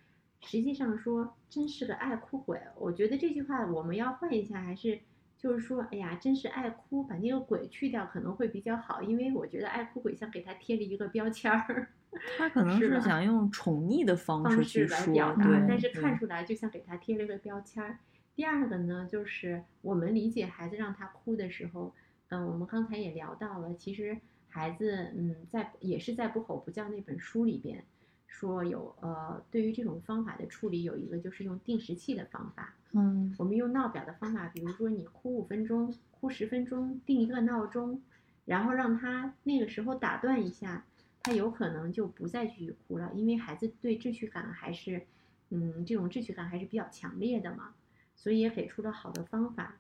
[0.41, 2.59] 实际上说真是个爱哭鬼。
[2.77, 4.99] 我觉得这句话我们要换一下，还是
[5.39, 11.89] 就是说，哎呀，真是爱哭，把那个鬼去掉可能会比较好，因为我觉得爱哭鬼像给他贴了一个标签儿。
[12.37, 17.99] 他可能是想用宠溺的方式方式来去说，表达，，但是看出来就像给他贴了个标签儿。
[18.41, 21.93] 第二个呢，就是我们理解孩子让他哭的时候，
[22.31, 24.17] 嗯，我们刚才也聊到了，其实
[24.49, 27.85] 孩子，嗯，在也是在不吼不叫那本书里边
[28.27, 33.37] 说有，呃，对于这种方法的处理有一个就是用定时器的方法，嗯。
[33.37, 38.01] 我们用闹表的方法，比如说你哭五分钟，哭十分钟，定一个闹钟，
[38.47, 40.87] 然后让他那个时候打断一下，
[41.25, 45.03] 他有可能就不再继续哭了，因为孩子对秩序感还是，
[45.51, 47.75] 嗯，这种秩序感还是比较强烈的嘛，
[48.23, 49.77] 所以也给出了好的方法。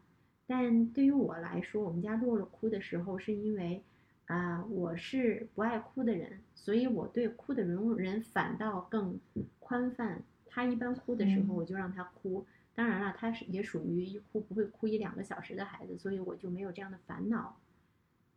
[0.47, 3.83] 但对于我来说，我们家洛洛哭的时候，是因为
[4.25, 9.21] 啊、我是不爱哭的人，所以我对哭的容忍反倒更
[9.59, 10.23] 宽泛。
[10.47, 12.47] 他一般哭的时候，嗯我就让他哭。
[12.75, 17.57] 当然了，他是也属于一哭不会哭一两个小时的孩子，所以我就没有这样的烦恼。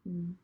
[0.03, 0.35] 嗯，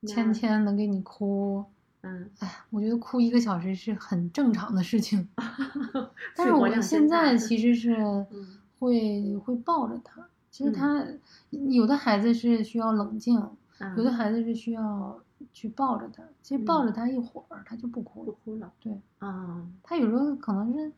[0.00, 1.64] 那芊芊能给你哭，
[2.02, 5.28] 嗯，哎，我觉得哭一个小时是很正常的事情。
[6.36, 7.96] 但是我现在其实是
[8.30, 10.26] 嗯会会抱着他。
[10.50, 11.06] 其实嗯他
[11.50, 13.38] 有的孩子是需要冷静，
[13.80, 15.18] 嗯有的孩子是需要
[15.52, 16.22] 去抱着他。
[16.42, 18.26] 其实抱着他一会儿，他就不哭了。
[18.26, 18.72] 不哭了。
[18.80, 20.92] 对，啊，他有时候可能是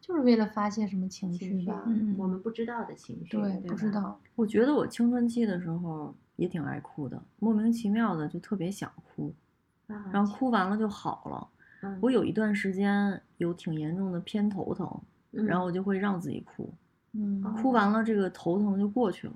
[0.00, 1.82] 就是为了发泄什么情情绪绪吧。
[1.86, 3.90] 嗯我们不知道的情绪，对，对不知。
[3.90, 4.18] 道。
[4.34, 9.34] 我觉得我青春期的时候也挺爱哭的，莫名其妙的就特别想哭，
[9.88, 11.48] 啊，然后哭完了就好了。
[11.82, 14.88] 嗯，我有一段时间有挺严重的偏头疼，
[15.32, 16.72] 嗯然后我就会让自己哭，
[17.12, 19.32] 嗯，哦哭完了这个头疼就过去了。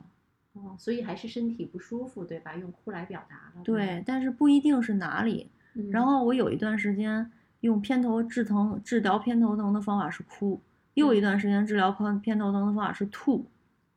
[0.54, 2.54] 哦，所以还是身体不舒服，对吧？
[2.54, 3.62] 用哭来表达了。
[3.62, 5.50] 对，但是不一定是哪里。
[5.74, 10.58] 嗯然后我有一段时间用偏头治疼治疗偏头疼的方法是哭，
[10.94, 13.44] 又一段时间治疗偏偏头疼的方法是吐，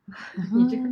[0.54, 0.90] 你这个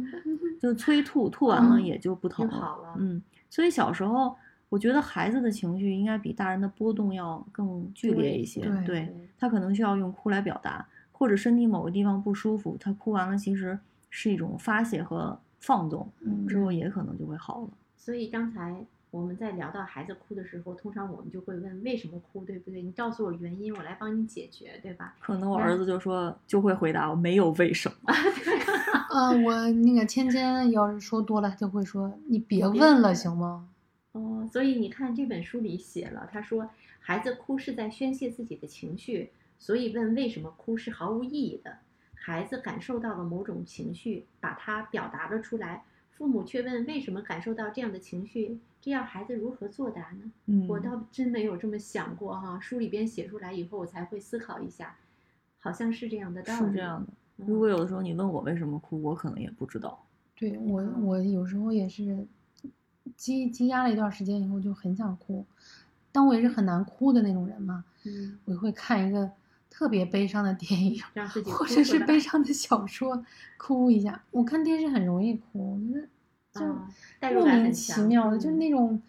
[0.62, 4.34] 就催吐，吐完了嗯也就不疼了嗯，所以小时候
[4.69, 8.62] 我觉得孩子的情绪应该比大人的波动要更剧烈一些。
[8.62, 13.77] 对对他可能需要用哭来表达，或者身体某个地方不舒服，他哭完了其实
[14.12, 17.69] 是一种发泄和放纵，嗯之后也可能就会好了。
[17.97, 22.84] 所以刚才我们在聊到孩子哭的时候，通常我们就会问为什么哭，对不对？
[22.84, 25.15] 你告诉我原因，我来帮你解决，对吧？
[25.19, 28.13] 可能我儿子就说就会回答我没有为什么。
[29.10, 33.67] 呃， 我那个芊芊要是说多了，就会说你别别问了，行吗？
[34.12, 41.77] 哦，所以你看这本书里写了，他说孩子哭是在宣泄自己的情绪，所以问为什么哭是毫无意义的。
[42.13, 50.31] 孩子感受到了某种情绪，把它表达了出来，父母却问为什么感受到这样的情绪，这样孩子如何作答呢？
[50.47, 54.97] 嗯我倒真没有这么想过哈，书里边写出来以后，我才会思考一下，
[55.59, 56.65] 好像是这样的道理。
[56.65, 57.07] 是这样的。
[57.37, 60.03] 嗯如果有的时候你问我为什么哭，我可能也不知道。
[60.35, 62.25] 对我，嗯我有时候也是
[63.15, 65.45] 积积压了一段时间以后就很想哭，
[66.11, 69.31] 但我也是很难哭的那种人嘛，嗯，我会看一个
[69.69, 73.23] 特别悲伤的电影，让自己或者是悲伤的小说，
[73.58, 74.21] 哭一下。
[74.32, 76.01] 我看电视很容易哭，我觉
[77.21, 79.01] 得就莫名其妙的，就嗯那种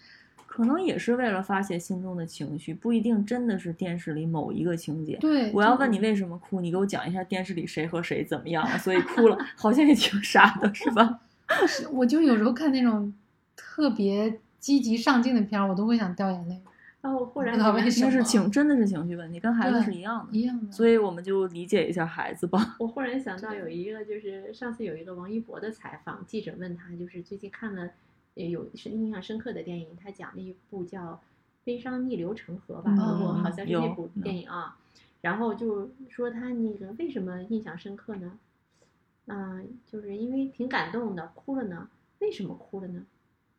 [0.47, 5.17] 可能也是为了发泄心中的情绪，不一定真的是电视里某一个情节。
[5.17, 5.51] 对。
[5.53, 11.21] 我要问你为什么哭，你给我讲一下电视里谁和谁怎么样了，所以哭了，好像也挺傻的，是吧？
[11.67, 13.15] 是我就有时候看那种
[13.57, 16.61] 特别积极上进的片儿，我都会想掉眼泪，
[17.01, 20.37] 啊，我忽然不知道为什么那是情，真的是情绪问题，跟孩子是一样的。
[20.37, 20.73] 一样的。
[20.73, 22.77] 所以我们就理解一下孩子吧。
[22.81, 27.91] 我忽然想到有一个，就是上次有一个王一博的采访，记者问他，就是最近看了
[28.35, 31.13] 呃有是印象深刻的电影，他讲了一部叫
[31.63, 34.77] 《悲伤逆流成河》吧，好像是那部电影啊。
[35.21, 38.39] 然后就说他那个为什么印象深刻呢？
[39.27, 41.89] 啊、就是因为挺感动的，哭了呢。
[42.21, 43.05] 为什么哭了呢？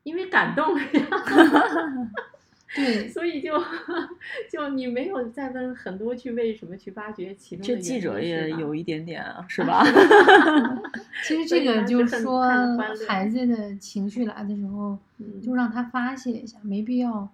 [0.04, 1.08] 因为感动了呀。
[2.76, 3.54] 对，所以就
[4.50, 9.84] 就你没有再问很多去为什么去挖掘其中的这原因记者也有一点点啊， 是吧？
[11.24, 12.48] 其实这个就是说
[13.08, 17.28] 孩子的情绪来的时候，嗯就让他发泄一下，没必要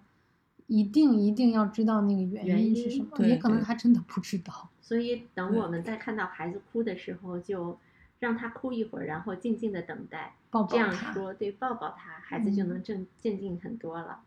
[0.68, 4.68] 一定一定要知道那个原原因因是什么，对也可能他真的不知道。
[4.80, 7.78] 所以等我们再看到孩子哭的时候，就
[8.20, 10.34] 让他哭一会儿，然后静静的等待。
[10.50, 14.20] 抱这样抱他，说，对，抱抱他，孩子就嗯能镇镇静很多了。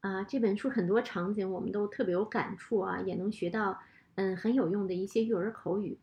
[0.00, 3.80] 啊，这本书很多场景我们都特别有感触啊，也能学到
[4.14, 5.98] 嗯很有用的一些育儿口语。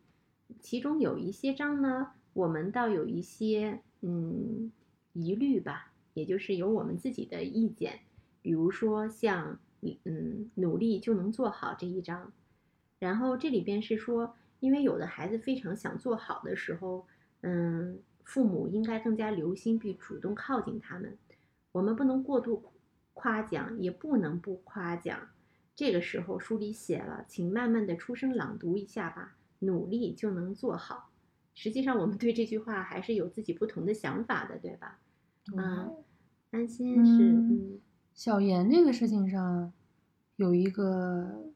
[0.60, 4.70] 其中有一些章呢，我们倒有一些嗯
[5.12, 8.00] 疑虑吧，也就是有我们自己的意见，
[8.42, 9.58] 比如说像
[10.04, 12.32] 嗯努力就能做好这一章，
[12.98, 17.06] 然后这里边是说，因为有的孩子非常想做好的时候，
[17.40, 21.16] 嗯，父母应该更加留心并主动靠近他们。
[21.72, 22.62] 我们不能过度
[23.16, 25.18] 夸奖，也不能不夸奖。
[25.74, 31.10] 这个时候书里写了，请慢慢的出声朗读一下吧，努力就能做好。
[31.54, 34.98] 实际上，我们对这句话还是有自己不同的想法的，对吧？
[35.56, 35.96] 嗯，
[36.50, 37.80] 安心是嗯嗯
[38.12, 39.72] 小严这个事情上
[40.36, 41.50] 有一个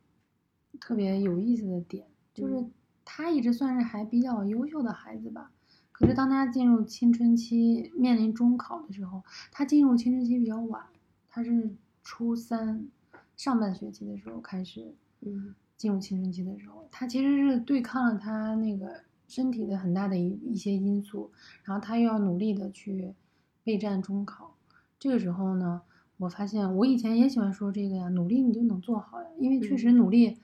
[0.80, 2.72] 特别有意思的点，就是嗯
[3.04, 5.52] 他一直算是还比较优秀的孩子吧。
[5.92, 10.86] 可是当他进入青春期，面临中考的时候，他进入青春期比较晚，
[11.30, 12.88] 他是初三
[13.36, 21.30] 上半学期的时候开始嗯进入青春期的时候，他其实是对抗了他那个身体的很大的一一些因素，
[21.62, 23.14] 然后他又要努力的去
[23.62, 24.56] 备战中考。
[24.98, 25.82] 这个时候呢，
[26.18, 30.38] 我发现我以前也喜欢说这个呀，努力你就能做好呀，因为确实嗯努力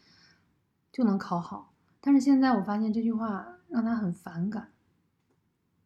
[0.92, 1.75] 就能考好。
[2.01, 4.68] 但是现在我发现这句话让他很反感。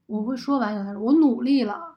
[0.07, 1.90] 我会说完以后，他说我努力了，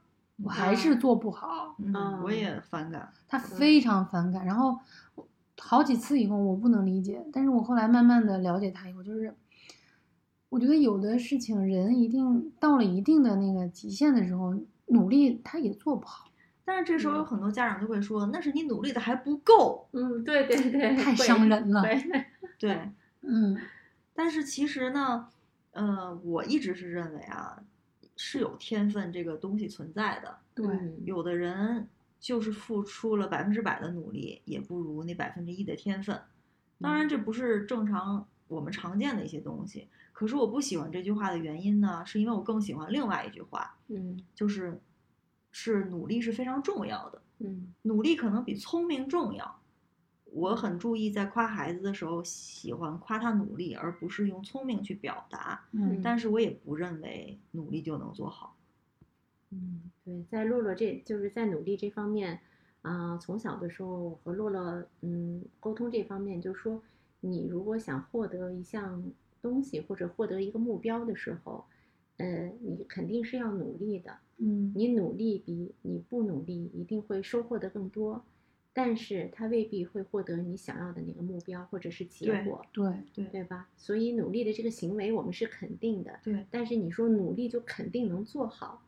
[0.43, 1.75] 我还是做不好。
[1.79, 3.11] 嗯啊我也反感。
[3.27, 4.45] 他非常反感。
[4.45, 4.77] 然后
[5.59, 9.33] 好几次以后，我不能理解，但是我后来慢慢的了解他以后，就是
[10.49, 14.53] 我觉得有的事情人一定到了一定的那个极限的时候，
[14.87, 16.25] 努力他也做不好，
[16.65, 19.87] 但是这时候有很多家长就会说，那是你努力的还不够。
[19.93, 22.25] 嗯，对对对，太伤人了对，
[22.59, 23.57] 对，嗯，
[24.13, 25.27] 但是其实呢，
[25.71, 27.63] 呃，我一直是认为啊，
[28.15, 30.37] 是有天分这个东西存在的。
[30.53, 31.87] 对，嗯有的人
[32.19, 36.19] 就是付出了百分之百的努力，也不如那百分之一的天分。
[36.79, 39.87] 当然，这不是正常我们常见的一些东西。
[40.11, 44.79] 可是我不喜欢这句话的原因呢，是因为我更喜欢另外一句话，嗯就是
[45.51, 49.59] 是努力是非常重要的，嗯努力可能比聪明重要。
[50.33, 55.65] 我很注意在夸孩子的时候，喜欢夸他努力，而不是用聪明去表达。
[55.71, 58.55] 嗯但是我也不认为努力就能做好。
[59.51, 62.39] 嗯，对，在洛洛这就是在努力这方面，
[62.81, 66.81] 啊、从小的时候我和洛洛嗯沟通这方面，就说
[67.19, 69.03] 你如果想获得一项
[69.41, 71.63] 东西或者获得一个目标的时候，
[72.17, 74.17] 呃，你肯定是要努力的。
[74.37, 78.25] 嗯你努力比你不努力一定会收获的更多，
[78.75, 83.69] 但是它未必会获得你想要的那个目标或者是结对果，对，对对吧？
[83.77, 88.83] 所以努力的这个行为我们是肯定的，对，但是你说努力就肯定能做好，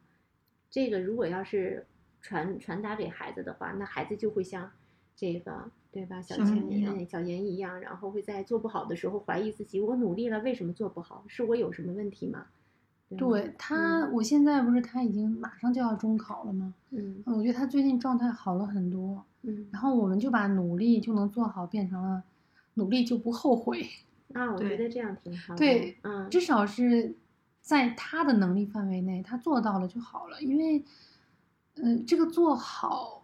[0.72, 1.86] 这个如果要是
[2.22, 4.72] 传传达给孩子的话，那孩子就会像
[5.16, 11.24] 这个对吧，小小钱严一样哎小严一样，然后会在做不好的时候怀疑自己，我努力了，为什么做不好？
[11.28, 12.48] 是我有什么问题吗？
[13.18, 16.74] 对他，我现在不是他已经马上就要中考了吗？
[16.92, 22.24] 嗯嗯我觉得他最近状态好了很多，嗯然后我们就把努力就能做好变成了
[22.76, 23.88] 努力就不后悔，
[24.34, 25.58] 啊，我觉得这样挺好的。
[25.58, 27.16] 对嗯，至少是
[27.62, 30.42] 在他的能力范围内，他做到了就好了。
[30.42, 30.84] 因为，
[31.76, 33.24] 呃，这个做好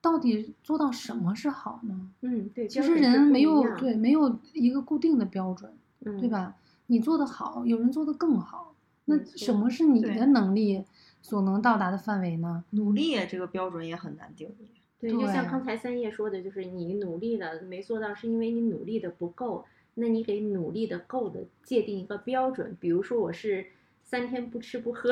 [0.00, 2.10] 到底做到什么是好呢？
[2.22, 5.72] 嗯，对，其实人没有对没有一个固定的标准，
[6.04, 6.28] 嗯，对？
[6.28, 6.54] 吧？
[6.88, 8.72] 你做得好，有人做得更好，
[9.06, 10.84] 那什么是你的能力
[11.22, 12.64] 所能到达的范围呢？
[12.70, 14.68] 努力这个标准也很难定义。
[15.00, 19.64] 对，就像刚才三叶说的，就是你努力了没做到，是因为你努力的不够。
[19.98, 23.66] 那你给努力的够的界定一个标准，比如说我是
[24.06, 25.10] 三天不吃不喝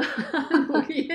[0.69, 1.09] 努力，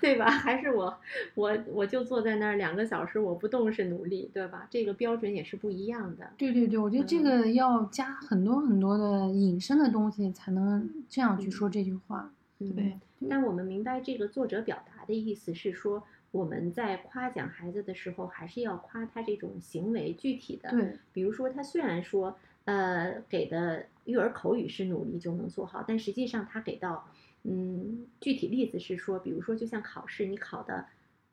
[0.00, 0.28] 对吧？
[0.28, 0.98] 还是我
[1.36, 4.66] 我我就坐在那儿两个小时我不动是努力，对吧？
[4.68, 6.28] 这个标准也是不一样的。
[6.36, 12.32] 对对对，我觉得这嗯个要加很多很多的引申的东西，才能这样去嗯说这句话。
[12.58, 20.68] 嗯，对，但我们明白这个作者表达的意思是说，我们在夸奖孩子的时候，还是要夸他这种行为具体的。
[20.70, 27.08] 对，比如说，他虽然说，呃，给的育儿口语是努力就能做好，但实际上他给到，
[27.42, 30.86] 嗯，具体例子是说，比如说，就像考试，你考的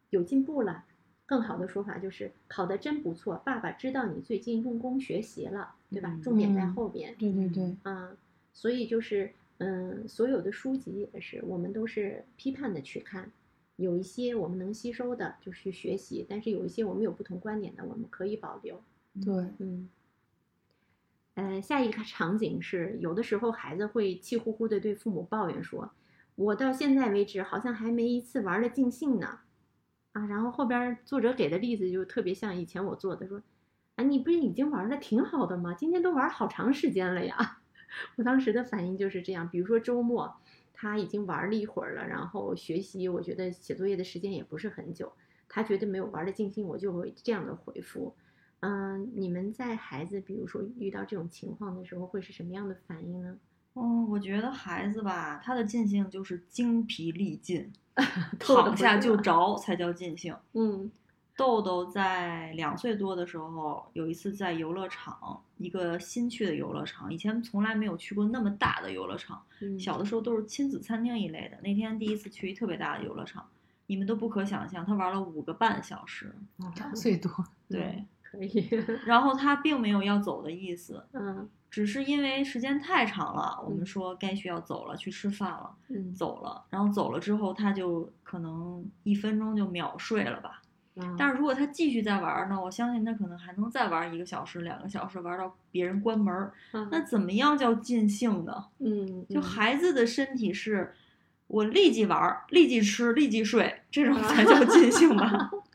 [0.09, 0.85] 有进步了，
[1.25, 6.09] 更好的说法就是考的真不错，爸爸知道你最近用功学习了，对吧？
[6.13, 7.13] 嗯重点在嗯后边。
[7.17, 8.15] 对对对，啊，
[8.53, 13.29] 所以就是，嗯，所有的书籍也是，我们都是批判的去看，
[13.75, 18.81] 有一些我们能吸收的，就去学习，但是有一些我们有不同观点的，我们可以保留。
[19.25, 19.89] 对，嗯，
[21.33, 25.89] 呃，下一个场景是，有的时候孩子会气呼呼的对父母抱怨说
[26.37, 29.39] ：“我到现在为止好像还没一次玩的尽兴呢。”
[30.13, 33.41] 啊，然后后边作者给的例子就特别像以前我做的，说
[33.97, 35.73] ：“啊，你不是已经玩的挺好的吗？
[35.73, 37.59] 今天都玩好长时间了呀。
[38.17, 40.35] ”我当时的反应就是这样，比如说周末
[40.73, 45.11] 他已经玩了一会儿了，然后学习，我觉得写作业的时间也不是很久，
[45.47, 48.15] 他觉得没有玩的尽兴，我就会这样的回复。
[48.61, 53.37] 嗯，你们在孩子比如说遇到这种情况的时候，会是什么样的反应呢？
[53.79, 57.71] 嗯，我觉得孩子吧，他的尽兴就是精疲力尽，
[58.39, 60.35] 躺下就着才叫尽兴。
[60.53, 60.89] 嗯
[61.35, 69.39] 豆豆在两岁多的时候，有一次在游乐场，一个新去的游乐场，以前从来没有去过那么大的游乐场。
[69.61, 73.45] 嗯，小的时候都是亲子餐厅一类的，那天第一次去一特别大的游乐场，
[73.85, 76.33] 你们都不可想象，他玩了五个半小时。
[76.75, 77.31] 两岁多，
[77.69, 78.69] 对，可以，
[79.05, 86.63] 然后他并没有要走的意思，嗯只是因为时间太长了，我们嗯说该需要走了，去吃饭了，嗯，走了。
[86.69, 90.61] 然后走了之后，他就可能一分钟就秒睡了吧。
[90.99, 96.51] 啊但是如果他继续再玩呢，我相信他可能还能再玩一个小时、两个小时，玩到别人关门
[96.89, 98.65] 那怎么样叫尽兴呢？
[98.79, 100.91] 嗯，就嗯孩子的身体是，
[101.47, 105.51] 我立即玩儿、立即吃、立即睡，这种才叫尽兴吧。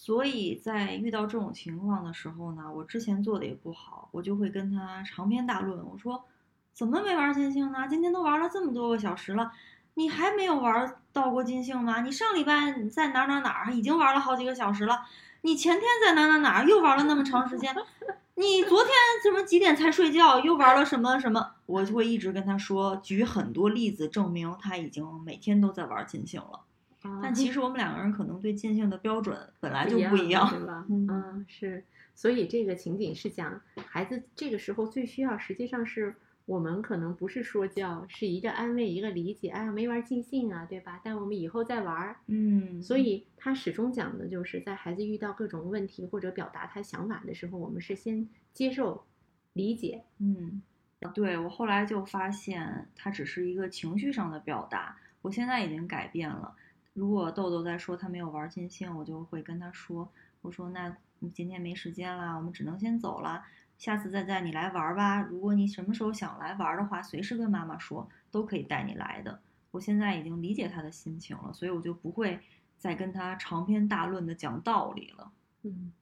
[0.00, 5.84] 所以在遇到这种情况的时候呢，我之前做的也不好，我就会跟他长篇大论。
[5.84, 6.24] 我说，
[6.72, 7.86] 怎么没玩尽兴呢？
[7.90, 9.50] 今天都玩了这么多个小时了，
[9.94, 12.00] 你还没有玩到过尽兴吗？
[12.00, 15.02] 你上礼拜在哪哪哪已经玩了好几个小时了，
[15.42, 17.74] 你前天在哪哪哪又玩了那么长时间，
[18.36, 18.92] 你昨天
[19.24, 20.38] 怎么几点才睡觉？
[20.38, 21.54] 又玩了什么什么？
[21.66, 26.60] 我就会一直跟他说，举很多例子证明他已经每天都在玩尽兴了。
[27.08, 30.48] 啊但其实我们两个人可能对尽兴的标准本来就不一样。
[30.50, 30.86] 对吧？
[30.88, 31.84] 嗯啊，是，
[32.14, 36.14] 所以这个情景是讲孩子这个时候最需要，实际上是
[36.46, 39.48] 我们可能不是说教，是一个安慰，一个理解。
[39.48, 41.00] 哎呀，没玩尽兴啊，对吧？
[41.04, 42.16] 但我们以后再玩儿。
[42.26, 49.04] 嗯，所以他始终讲的就是，在孩子遇到各种问题或者表达他想法的时候，我们是先接受、
[49.52, 50.04] 理解。
[50.18, 50.62] 嗯，
[51.14, 54.96] 对我后来就发现，它只是一个情绪上的表达。
[55.20, 56.54] 我现在已经改变了。
[56.98, 60.10] 如果豆豆在说他没有玩尽兴，我就会跟他说
[60.42, 63.44] ：“我说那你今天没时间了，我们只能先走了，
[63.78, 65.20] 下次再带你来玩吧。
[65.22, 69.40] 如果你什么时候想来玩的话，随时跟妈妈说，都可以带你来的。
[69.70, 72.40] 我现在已经理解他的心情了，所以我就不会
[72.76, 75.30] 再跟他长篇大论的讲道理了。
[75.62, 75.92] 嗯，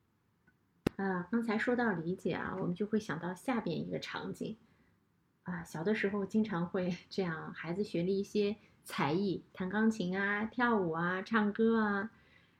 [0.96, 4.56] 啊，刚才说到理解啊，我们就会想到下边一个场景。
[5.42, 8.56] 啊，小的时候经常会这样，孩子学了一些
[8.86, 12.10] 才艺，弹钢琴啊、跳舞啊、唱歌啊，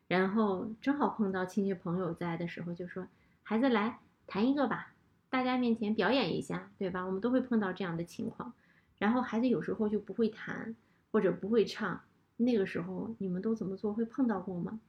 [0.08, 3.06] 然后正好碰到亲戚朋友在的时候，就说
[3.44, 4.92] ：“孩子来弹一个吧，
[5.30, 8.52] 大家面前表演一下，对吧？”我们都会碰到这样的情况。
[8.98, 10.74] 然后孩子有时候就不会弹
[11.12, 12.00] 或者不会唱，
[12.36, 13.94] 那个时候你们都怎么做？
[13.94, 14.80] 会碰到过吗？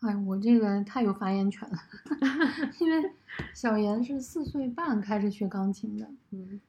[0.00, 1.76] 哎，我这个太有发言权了，
[2.78, 3.10] 因为
[3.52, 6.60] 小严是四岁半开始学钢琴的，嗯。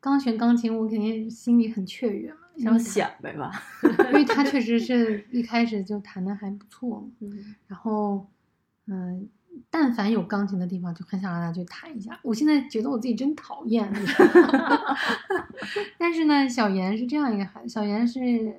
[0.00, 3.50] 刚学钢琴，我肯定心里很雀跃嘛，想显摆吧，
[4.10, 7.08] 因为他确实是一开始就弹的还不错嘛。
[7.20, 8.26] 嗯，然后，
[8.86, 9.28] 嗯，
[9.70, 12.18] 但凡有钢琴的地方，就很想让他去弹一下。
[12.22, 13.90] 我现在觉得我自己真讨厌。
[15.98, 18.54] 但是呢，小严是这样一个孩子，小严是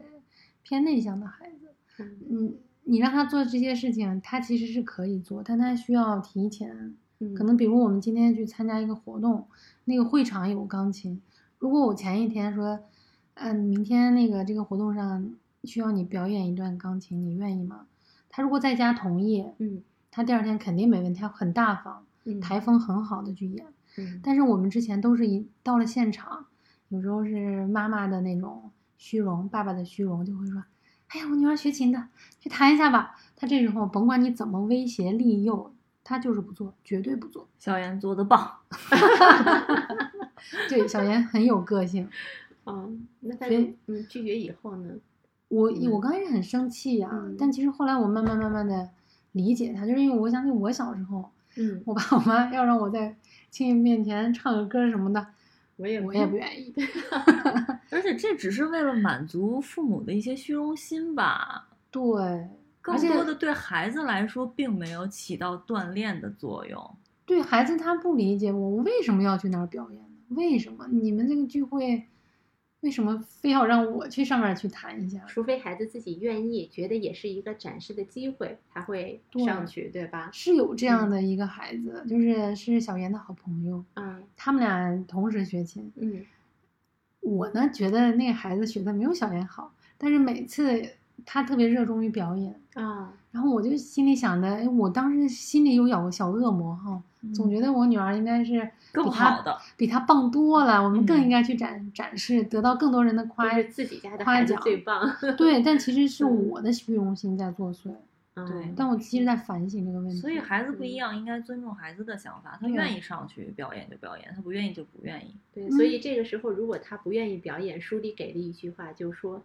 [0.64, 2.06] 偏内向的孩子。
[2.30, 6.96] 嗯，你让他做这些事情，他其实是可以做，但他需要提前。
[7.36, 9.46] 可能比如我们今天去参加一个活动，
[9.84, 11.22] 那个会场有钢琴。
[11.58, 12.80] 如果我前一天说，
[13.42, 15.34] 嗯，明天那个这个活动上
[15.64, 17.86] 需要你表演一段钢琴，你愿意吗？
[18.30, 19.82] 他如果在家同意，嗯，
[20.12, 22.04] 他第二天肯定没问题，他很大方，
[22.42, 23.66] 台风很好的去演。
[23.98, 26.46] 嗯，但是我们之前都是一到了现场，
[26.90, 30.64] 有时候是妈妈的那种虚荣，爸爸的虚荣就会说，
[31.08, 32.08] 哎呀，我女儿学琴的，
[32.40, 33.16] 去弹一下吧。
[33.36, 35.74] 他这时候甭管你怎么威胁利诱。
[36.02, 37.48] 他就是不做，绝对不做。
[37.60, 38.52] 小严做的棒，
[40.68, 42.10] 对，小严很有个性。
[42.70, 43.48] 嗯，那他
[43.88, 44.94] 嗯拒绝以后呢？
[45.50, 48.90] 我我刚开始很生气呀，但其实后来我慢慢慢慢的
[49.32, 53.16] 理解他，就是因为我想起我小时候，嗯，我爸我妈要让我在
[53.50, 55.26] 亲戚面前唱个歌什么的，
[55.78, 56.74] 我也我也不愿意。
[57.90, 61.68] 而且这只是为了满足父母的一些虚荣心吧？
[61.92, 62.12] 对。
[62.82, 66.96] 更多的对孩子来说，并没有起到锻炼的作用。
[67.26, 70.08] 对孩子，他不理解我为什么要去那儿表演呢？
[70.30, 72.04] 为什么你们这个聚会，
[72.82, 75.20] 为什么非要让我去上面去谈一下？
[75.28, 80.30] 除非孩子自己愿意，觉得也是一个展示的机会，他会上去，对吧？
[80.32, 86.26] 是有这样的一个孩子，就是是小妍的好朋友，嗯，他们俩同时学琴，嗯，
[87.22, 90.90] 我呢觉得那个孩子学的没有小妍好，但是每次。
[91.26, 97.04] 他特别热衷于表演啊，然后我就心里想的，哎，我当时心里有小小恶魔哈，
[97.36, 105.10] 总觉得我女儿应该是更好的，比他棒多了，我们更应该去展展示，得到更多人的夸自己家的孩子最棒。
[105.38, 107.92] 对，但其实是 我的虚荣心在作祟。
[108.36, 110.16] 对，但我其实在反省这个问题。
[110.18, 115.36] 所以孩子不一样，应该尊重孩子的想法，他愿意上去表演就表演，他不愿意就不愿意。
[115.54, 119.42] 对，所以这个时候如果他不愿意表演，书里给的一句话就是说。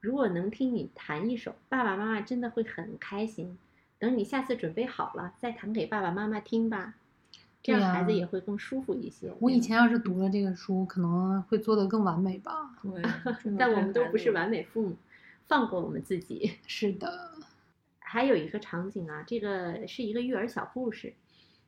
[0.00, 3.58] 如果能听你弹一首，爸爸妈妈真的会很开心。
[3.98, 6.94] 等你下次准备好了，再弹给爸爸妈妈听吧，
[7.74, 9.32] 这样孩子也会更舒服一些。
[9.40, 12.74] 我以前要是读了这个书，可能会做得更完美吧。
[12.82, 13.02] 对，
[13.58, 14.96] 但我们都不是完美父母，
[15.46, 16.52] 放过我们自己。
[16.66, 17.32] 是的。
[17.98, 21.12] 还有一个场景啊，这个是一个育儿小故事。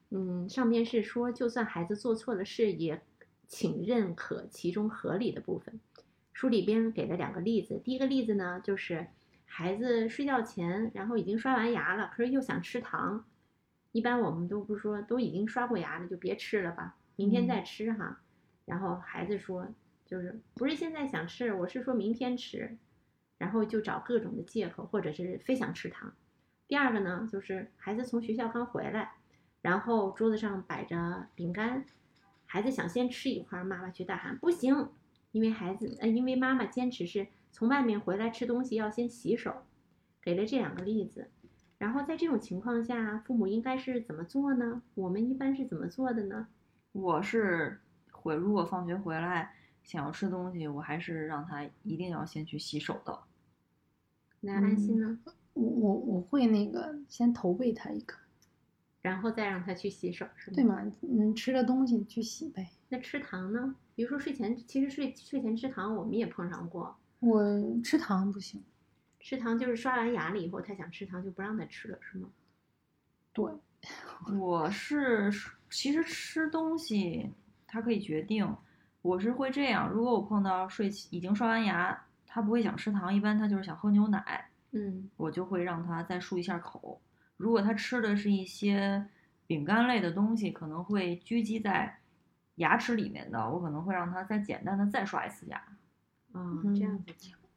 [0.08, 3.02] 嗯，上面是说，就算孩子做错了事，也
[3.46, 5.78] 请认可其中合理的部分。
[6.32, 9.06] 书里边给了两个例子，第一个例子呢，就是
[9.44, 13.24] 孩子睡觉前，然后已经刷完牙了，可是又想吃糖。
[13.92, 18.20] 一般我们都不说，都已经刷过牙了，就别吃了吧，明天再吃哈。
[18.64, 19.66] 然后孩子说，
[20.06, 22.76] 就是不是现在想吃，我是说明天吃，
[23.38, 26.14] 然后就找各种的借口，或者是非想吃糖。
[26.68, 29.14] 第二个呢，就是孩子从学校刚回来，
[29.60, 31.84] 然后桌子上摆着饼干，
[32.46, 34.88] 孩子想先吃一块，妈妈却大喊不行。
[35.32, 39.62] 因为孩子，呃，因为妈妈坚持是从外面回来吃东西要先洗手，
[40.20, 41.30] 给了这两个例子。
[41.80, 44.82] 然后在这种情况下，父母应该是怎么做呢？
[44.94, 46.46] 我们一般是怎么做的呢？
[46.92, 47.80] 我是
[48.12, 53.18] 回，如果放学回来想要吃东西，我还是让他一定要先去洗手的。
[54.40, 55.20] 那安心呢？
[55.54, 58.14] 我我我会那个先投喂他一个，
[59.00, 60.54] 然后再让他去洗手，是吗？
[60.54, 60.92] 对嘛？
[61.00, 62.68] 嗯，吃了东西去洗呗。
[62.90, 63.74] 那吃糖呢？
[63.94, 66.94] 比如说睡前，其实睡睡前吃糖，我们也碰上过。
[67.20, 67.42] 我
[67.82, 68.62] 吃糖不行，
[69.20, 72.28] 吃糖就是刷完牙了以后，他想吃糖就不让他吃了，是吗？
[73.32, 73.44] 对，
[74.38, 75.30] 我是
[75.70, 77.30] 其实吃东西
[77.66, 78.56] 他可以决定，
[79.02, 79.88] 我是会这样。
[79.88, 87.00] 如果我碰到睡已经刷完牙，他不会想吃糖，一般他就是想喝牛奶，嗯，我就会让他再漱一下口。
[87.36, 89.06] 如果他吃的是一些。
[89.46, 91.98] 饼干类的东西可能会聚集在
[92.54, 95.60] 牙齿里面的，我可能会让他再简单的再刷一次牙。
[96.32, 97.06] 嗯，这样子。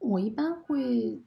[0.00, 1.22] 我一般会，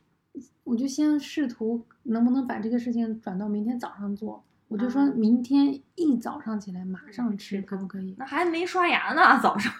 [0.63, 4.43] 我就先试图能不能把这个事情转到明天早上做。
[4.67, 8.13] 我就说明天一早上起来马上吃，可不可以？
[8.17, 9.71] 那还没刷牙呢，早上。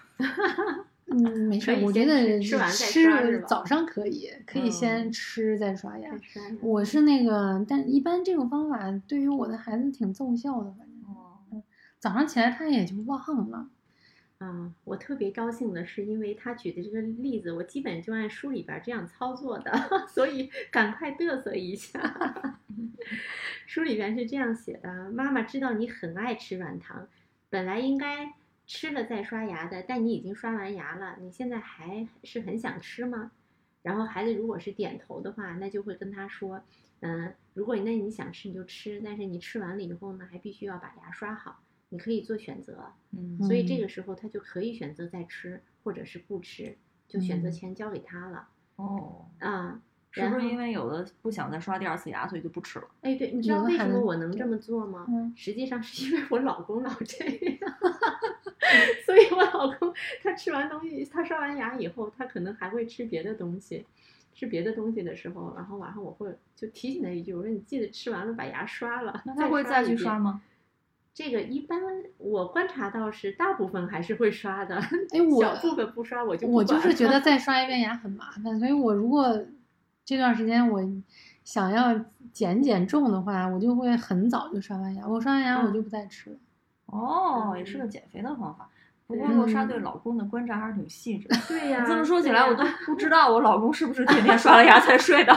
[1.10, 6.10] 嗯，没事，我觉得吃早上可以，可以先吃再刷牙。
[6.62, 11.64] 我是那个，但一般这种方法对于我的孩子挺奏效的，反正，
[12.00, 13.68] 早上起来他也就忘了。
[14.40, 19.72] 嗯，我特别高兴的是，因为他举的这个例子，我基本就按书里边这样操作的，
[20.08, 22.00] 所以赶快嘚瑟一下。
[23.66, 27.08] 书里边是这样写的：妈妈知道你很爱吃软糖，
[27.50, 28.34] 本来应该
[28.68, 33.32] 吃了再刷牙的，但你已经刷完牙了，你现在还是很想吃吗？
[33.82, 36.62] 然后孩子如果是点头的话，那就会跟他说：
[37.00, 41.64] 嗯，如果那你想吃你就吃，但是你吃完了以后呢，还必须要把牙刷好。
[41.90, 46.78] 你可以做选择，嗯，所以这个时候他就可以选择再吃，或者是不吃，
[47.08, 48.48] 就选择权交给他了。
[48.76, 49.82] 哦，啊，
[50.12, 52.88] 是不是因为有的不想再刷第二次牙，所以就不吃了？
[53.02, 55.06] 哎，对，你知道为什么我能这么做吗？
[55.36, 57.74] 实际上是因为我老公老这样，
[59.06, 63.86] 所以我老公他吃完东西，他刷完牙以后，他可能还会吃别的东西，
[64.34, 69.24] 吃别的东西的时候，然后晚上我会就提醒他一句，我说你记得吃完了把牙刷了。
[69.26, 70.42] 那他会再去刷吗？
[71.18, 71.82] 这个一般
[72.20, 74.76] 我观察到是大部分还是会刷的，
[75.10, 79.36] 哎，我小部分不刷我就我就是觉得再刷一遍牙很麻烦，所以我如果
[80.06, 80.80] 这段时间我
[81.44, 82.00] 想要
[82.32, 86.36] 减减重的话，我就会很早就刷完牙，我刷完牙我就不再吃了。
[86.86, 88.70] 哦，也是个减肥的方法。
[89.08, 91.36] 不过洛莎对老公的观察还是挺细致的。
[91.48, 95.34] 对呀，这么说起来，我都不知道我老公是不是天天刷了牙才睡的。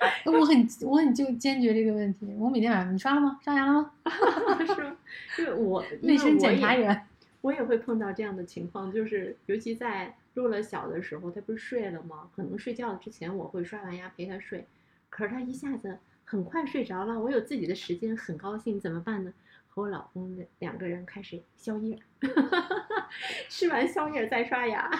[0.24, 3.38] 我很我很就坚决这个问题，我每天晚上你刷了吗？
[3.42, 3.92] 刷牙了吗？
[4.74, 4.96] 是吗？
[5.38, 7.06] 因为我卫生检查员，
[7.42, 12.30] 我也会碰到这样的情况，就是尤其在入了小的时候，他不是睡了吗？
[12.34, 14.66] 可能睡觉之前我会刷完牙陪他睡，
[15.10, 19.32] 可是他一下子很快睡着了，我有自己的时间，很高兴，怎么办呢？
[19.68, 21.98] 和我老公的两个人开始宵夜，
[23.48, 24.90] 吃完宵夜再刷牙，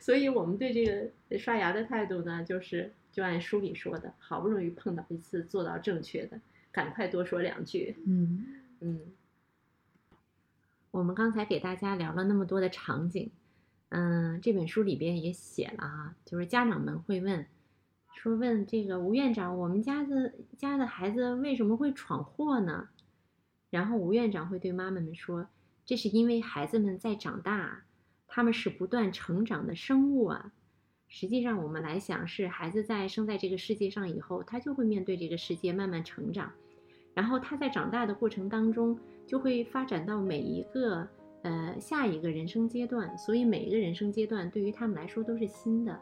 [0.00, 0.84] 所以我们对这
[1.30, 2.92] 个刷牙的态度呢，就是。
[3.18, 6.40] 就按书里说的，好不容易碰到一次做到正确的，
[6.70, 7.96] 赶快多说两句。
[8.06, 8.46] 嗯
[8.78, 9.00] 嗯。
[10.92, 13.32] 我们刚才给大家聊了那么多的场景，
[13.88, 17.44] 嗯，这本书里边也写了啊，就是家长们会问，
[18.14, 22.88] 说问这个吴院长，我们家的家的孩子为什么会闯祸呢？
[23.68, 25.48] 然后吴院长会对妈妈们说，
[25.84, 27.82] 这是因为孩子们在长大，
[28.28, 30.52] 他们是不断成长的生物啊。
[31.10, 36.52] 实际上，我们来想，是孩子在生在这个世界上以后，他就会面对这个世界慢慢成长，
[37.14, 38.96] 然后他在长大的过程当中，
[39.26, 41.08] 就会发展到每一个
[41.42, 43.16] 呃下一个人生阶段。
[43.16, 45.98] 所以每一个人生阶段对于他们来说都是新的，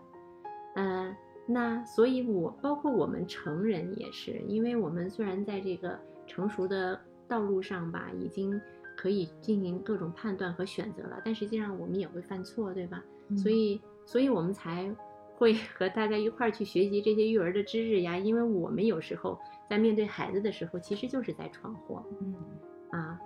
[0.74, 5.96] 呃，那所以我包括我们成人也是，因为我们虽然在这个
[6.26, 8.61] 成熟的道路上吧，已经
[8.96, 13.04] 可以进行各种判断和选择了，但实际上我们也会犯错，对吧？
[13.36, 13.80] 所以。
[14.07, 14.90] 所以我们才
[15.36, 19.38] 会 和大家一块儿去学习这些育儿的知识呀，因为我们有时候
[19.68, 22.02] 在面对孩子的时候，其实就是在闯祸。
[22.22, 22.34] 嗯，
[22.90, 23.20] 啊，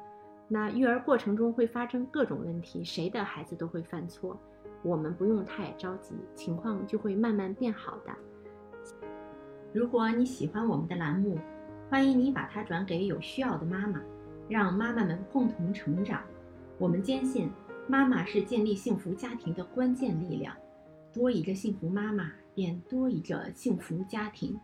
[0.48, 4.36] 那育儿过程中会发生各种问题，谁的孩子都会犯错，
[4.82, 8.12] 我们不用太着急，情况就会慢慢变好的。
[9.72, 11.38] 如果你喜欢我们的栏目，
[11.88, 14.00] 欢迎你把它转给有需要的妈妈，
[14.48, 16.22] 让妈妈们共同成长。
[16.78, 17.50] 我们坚信，
[17.86, 20.56] 妈妈是建立幸福家庭的关键力量。
[21.12, 24.58] 多一个幸福妈妈，便多一个幸福家庭。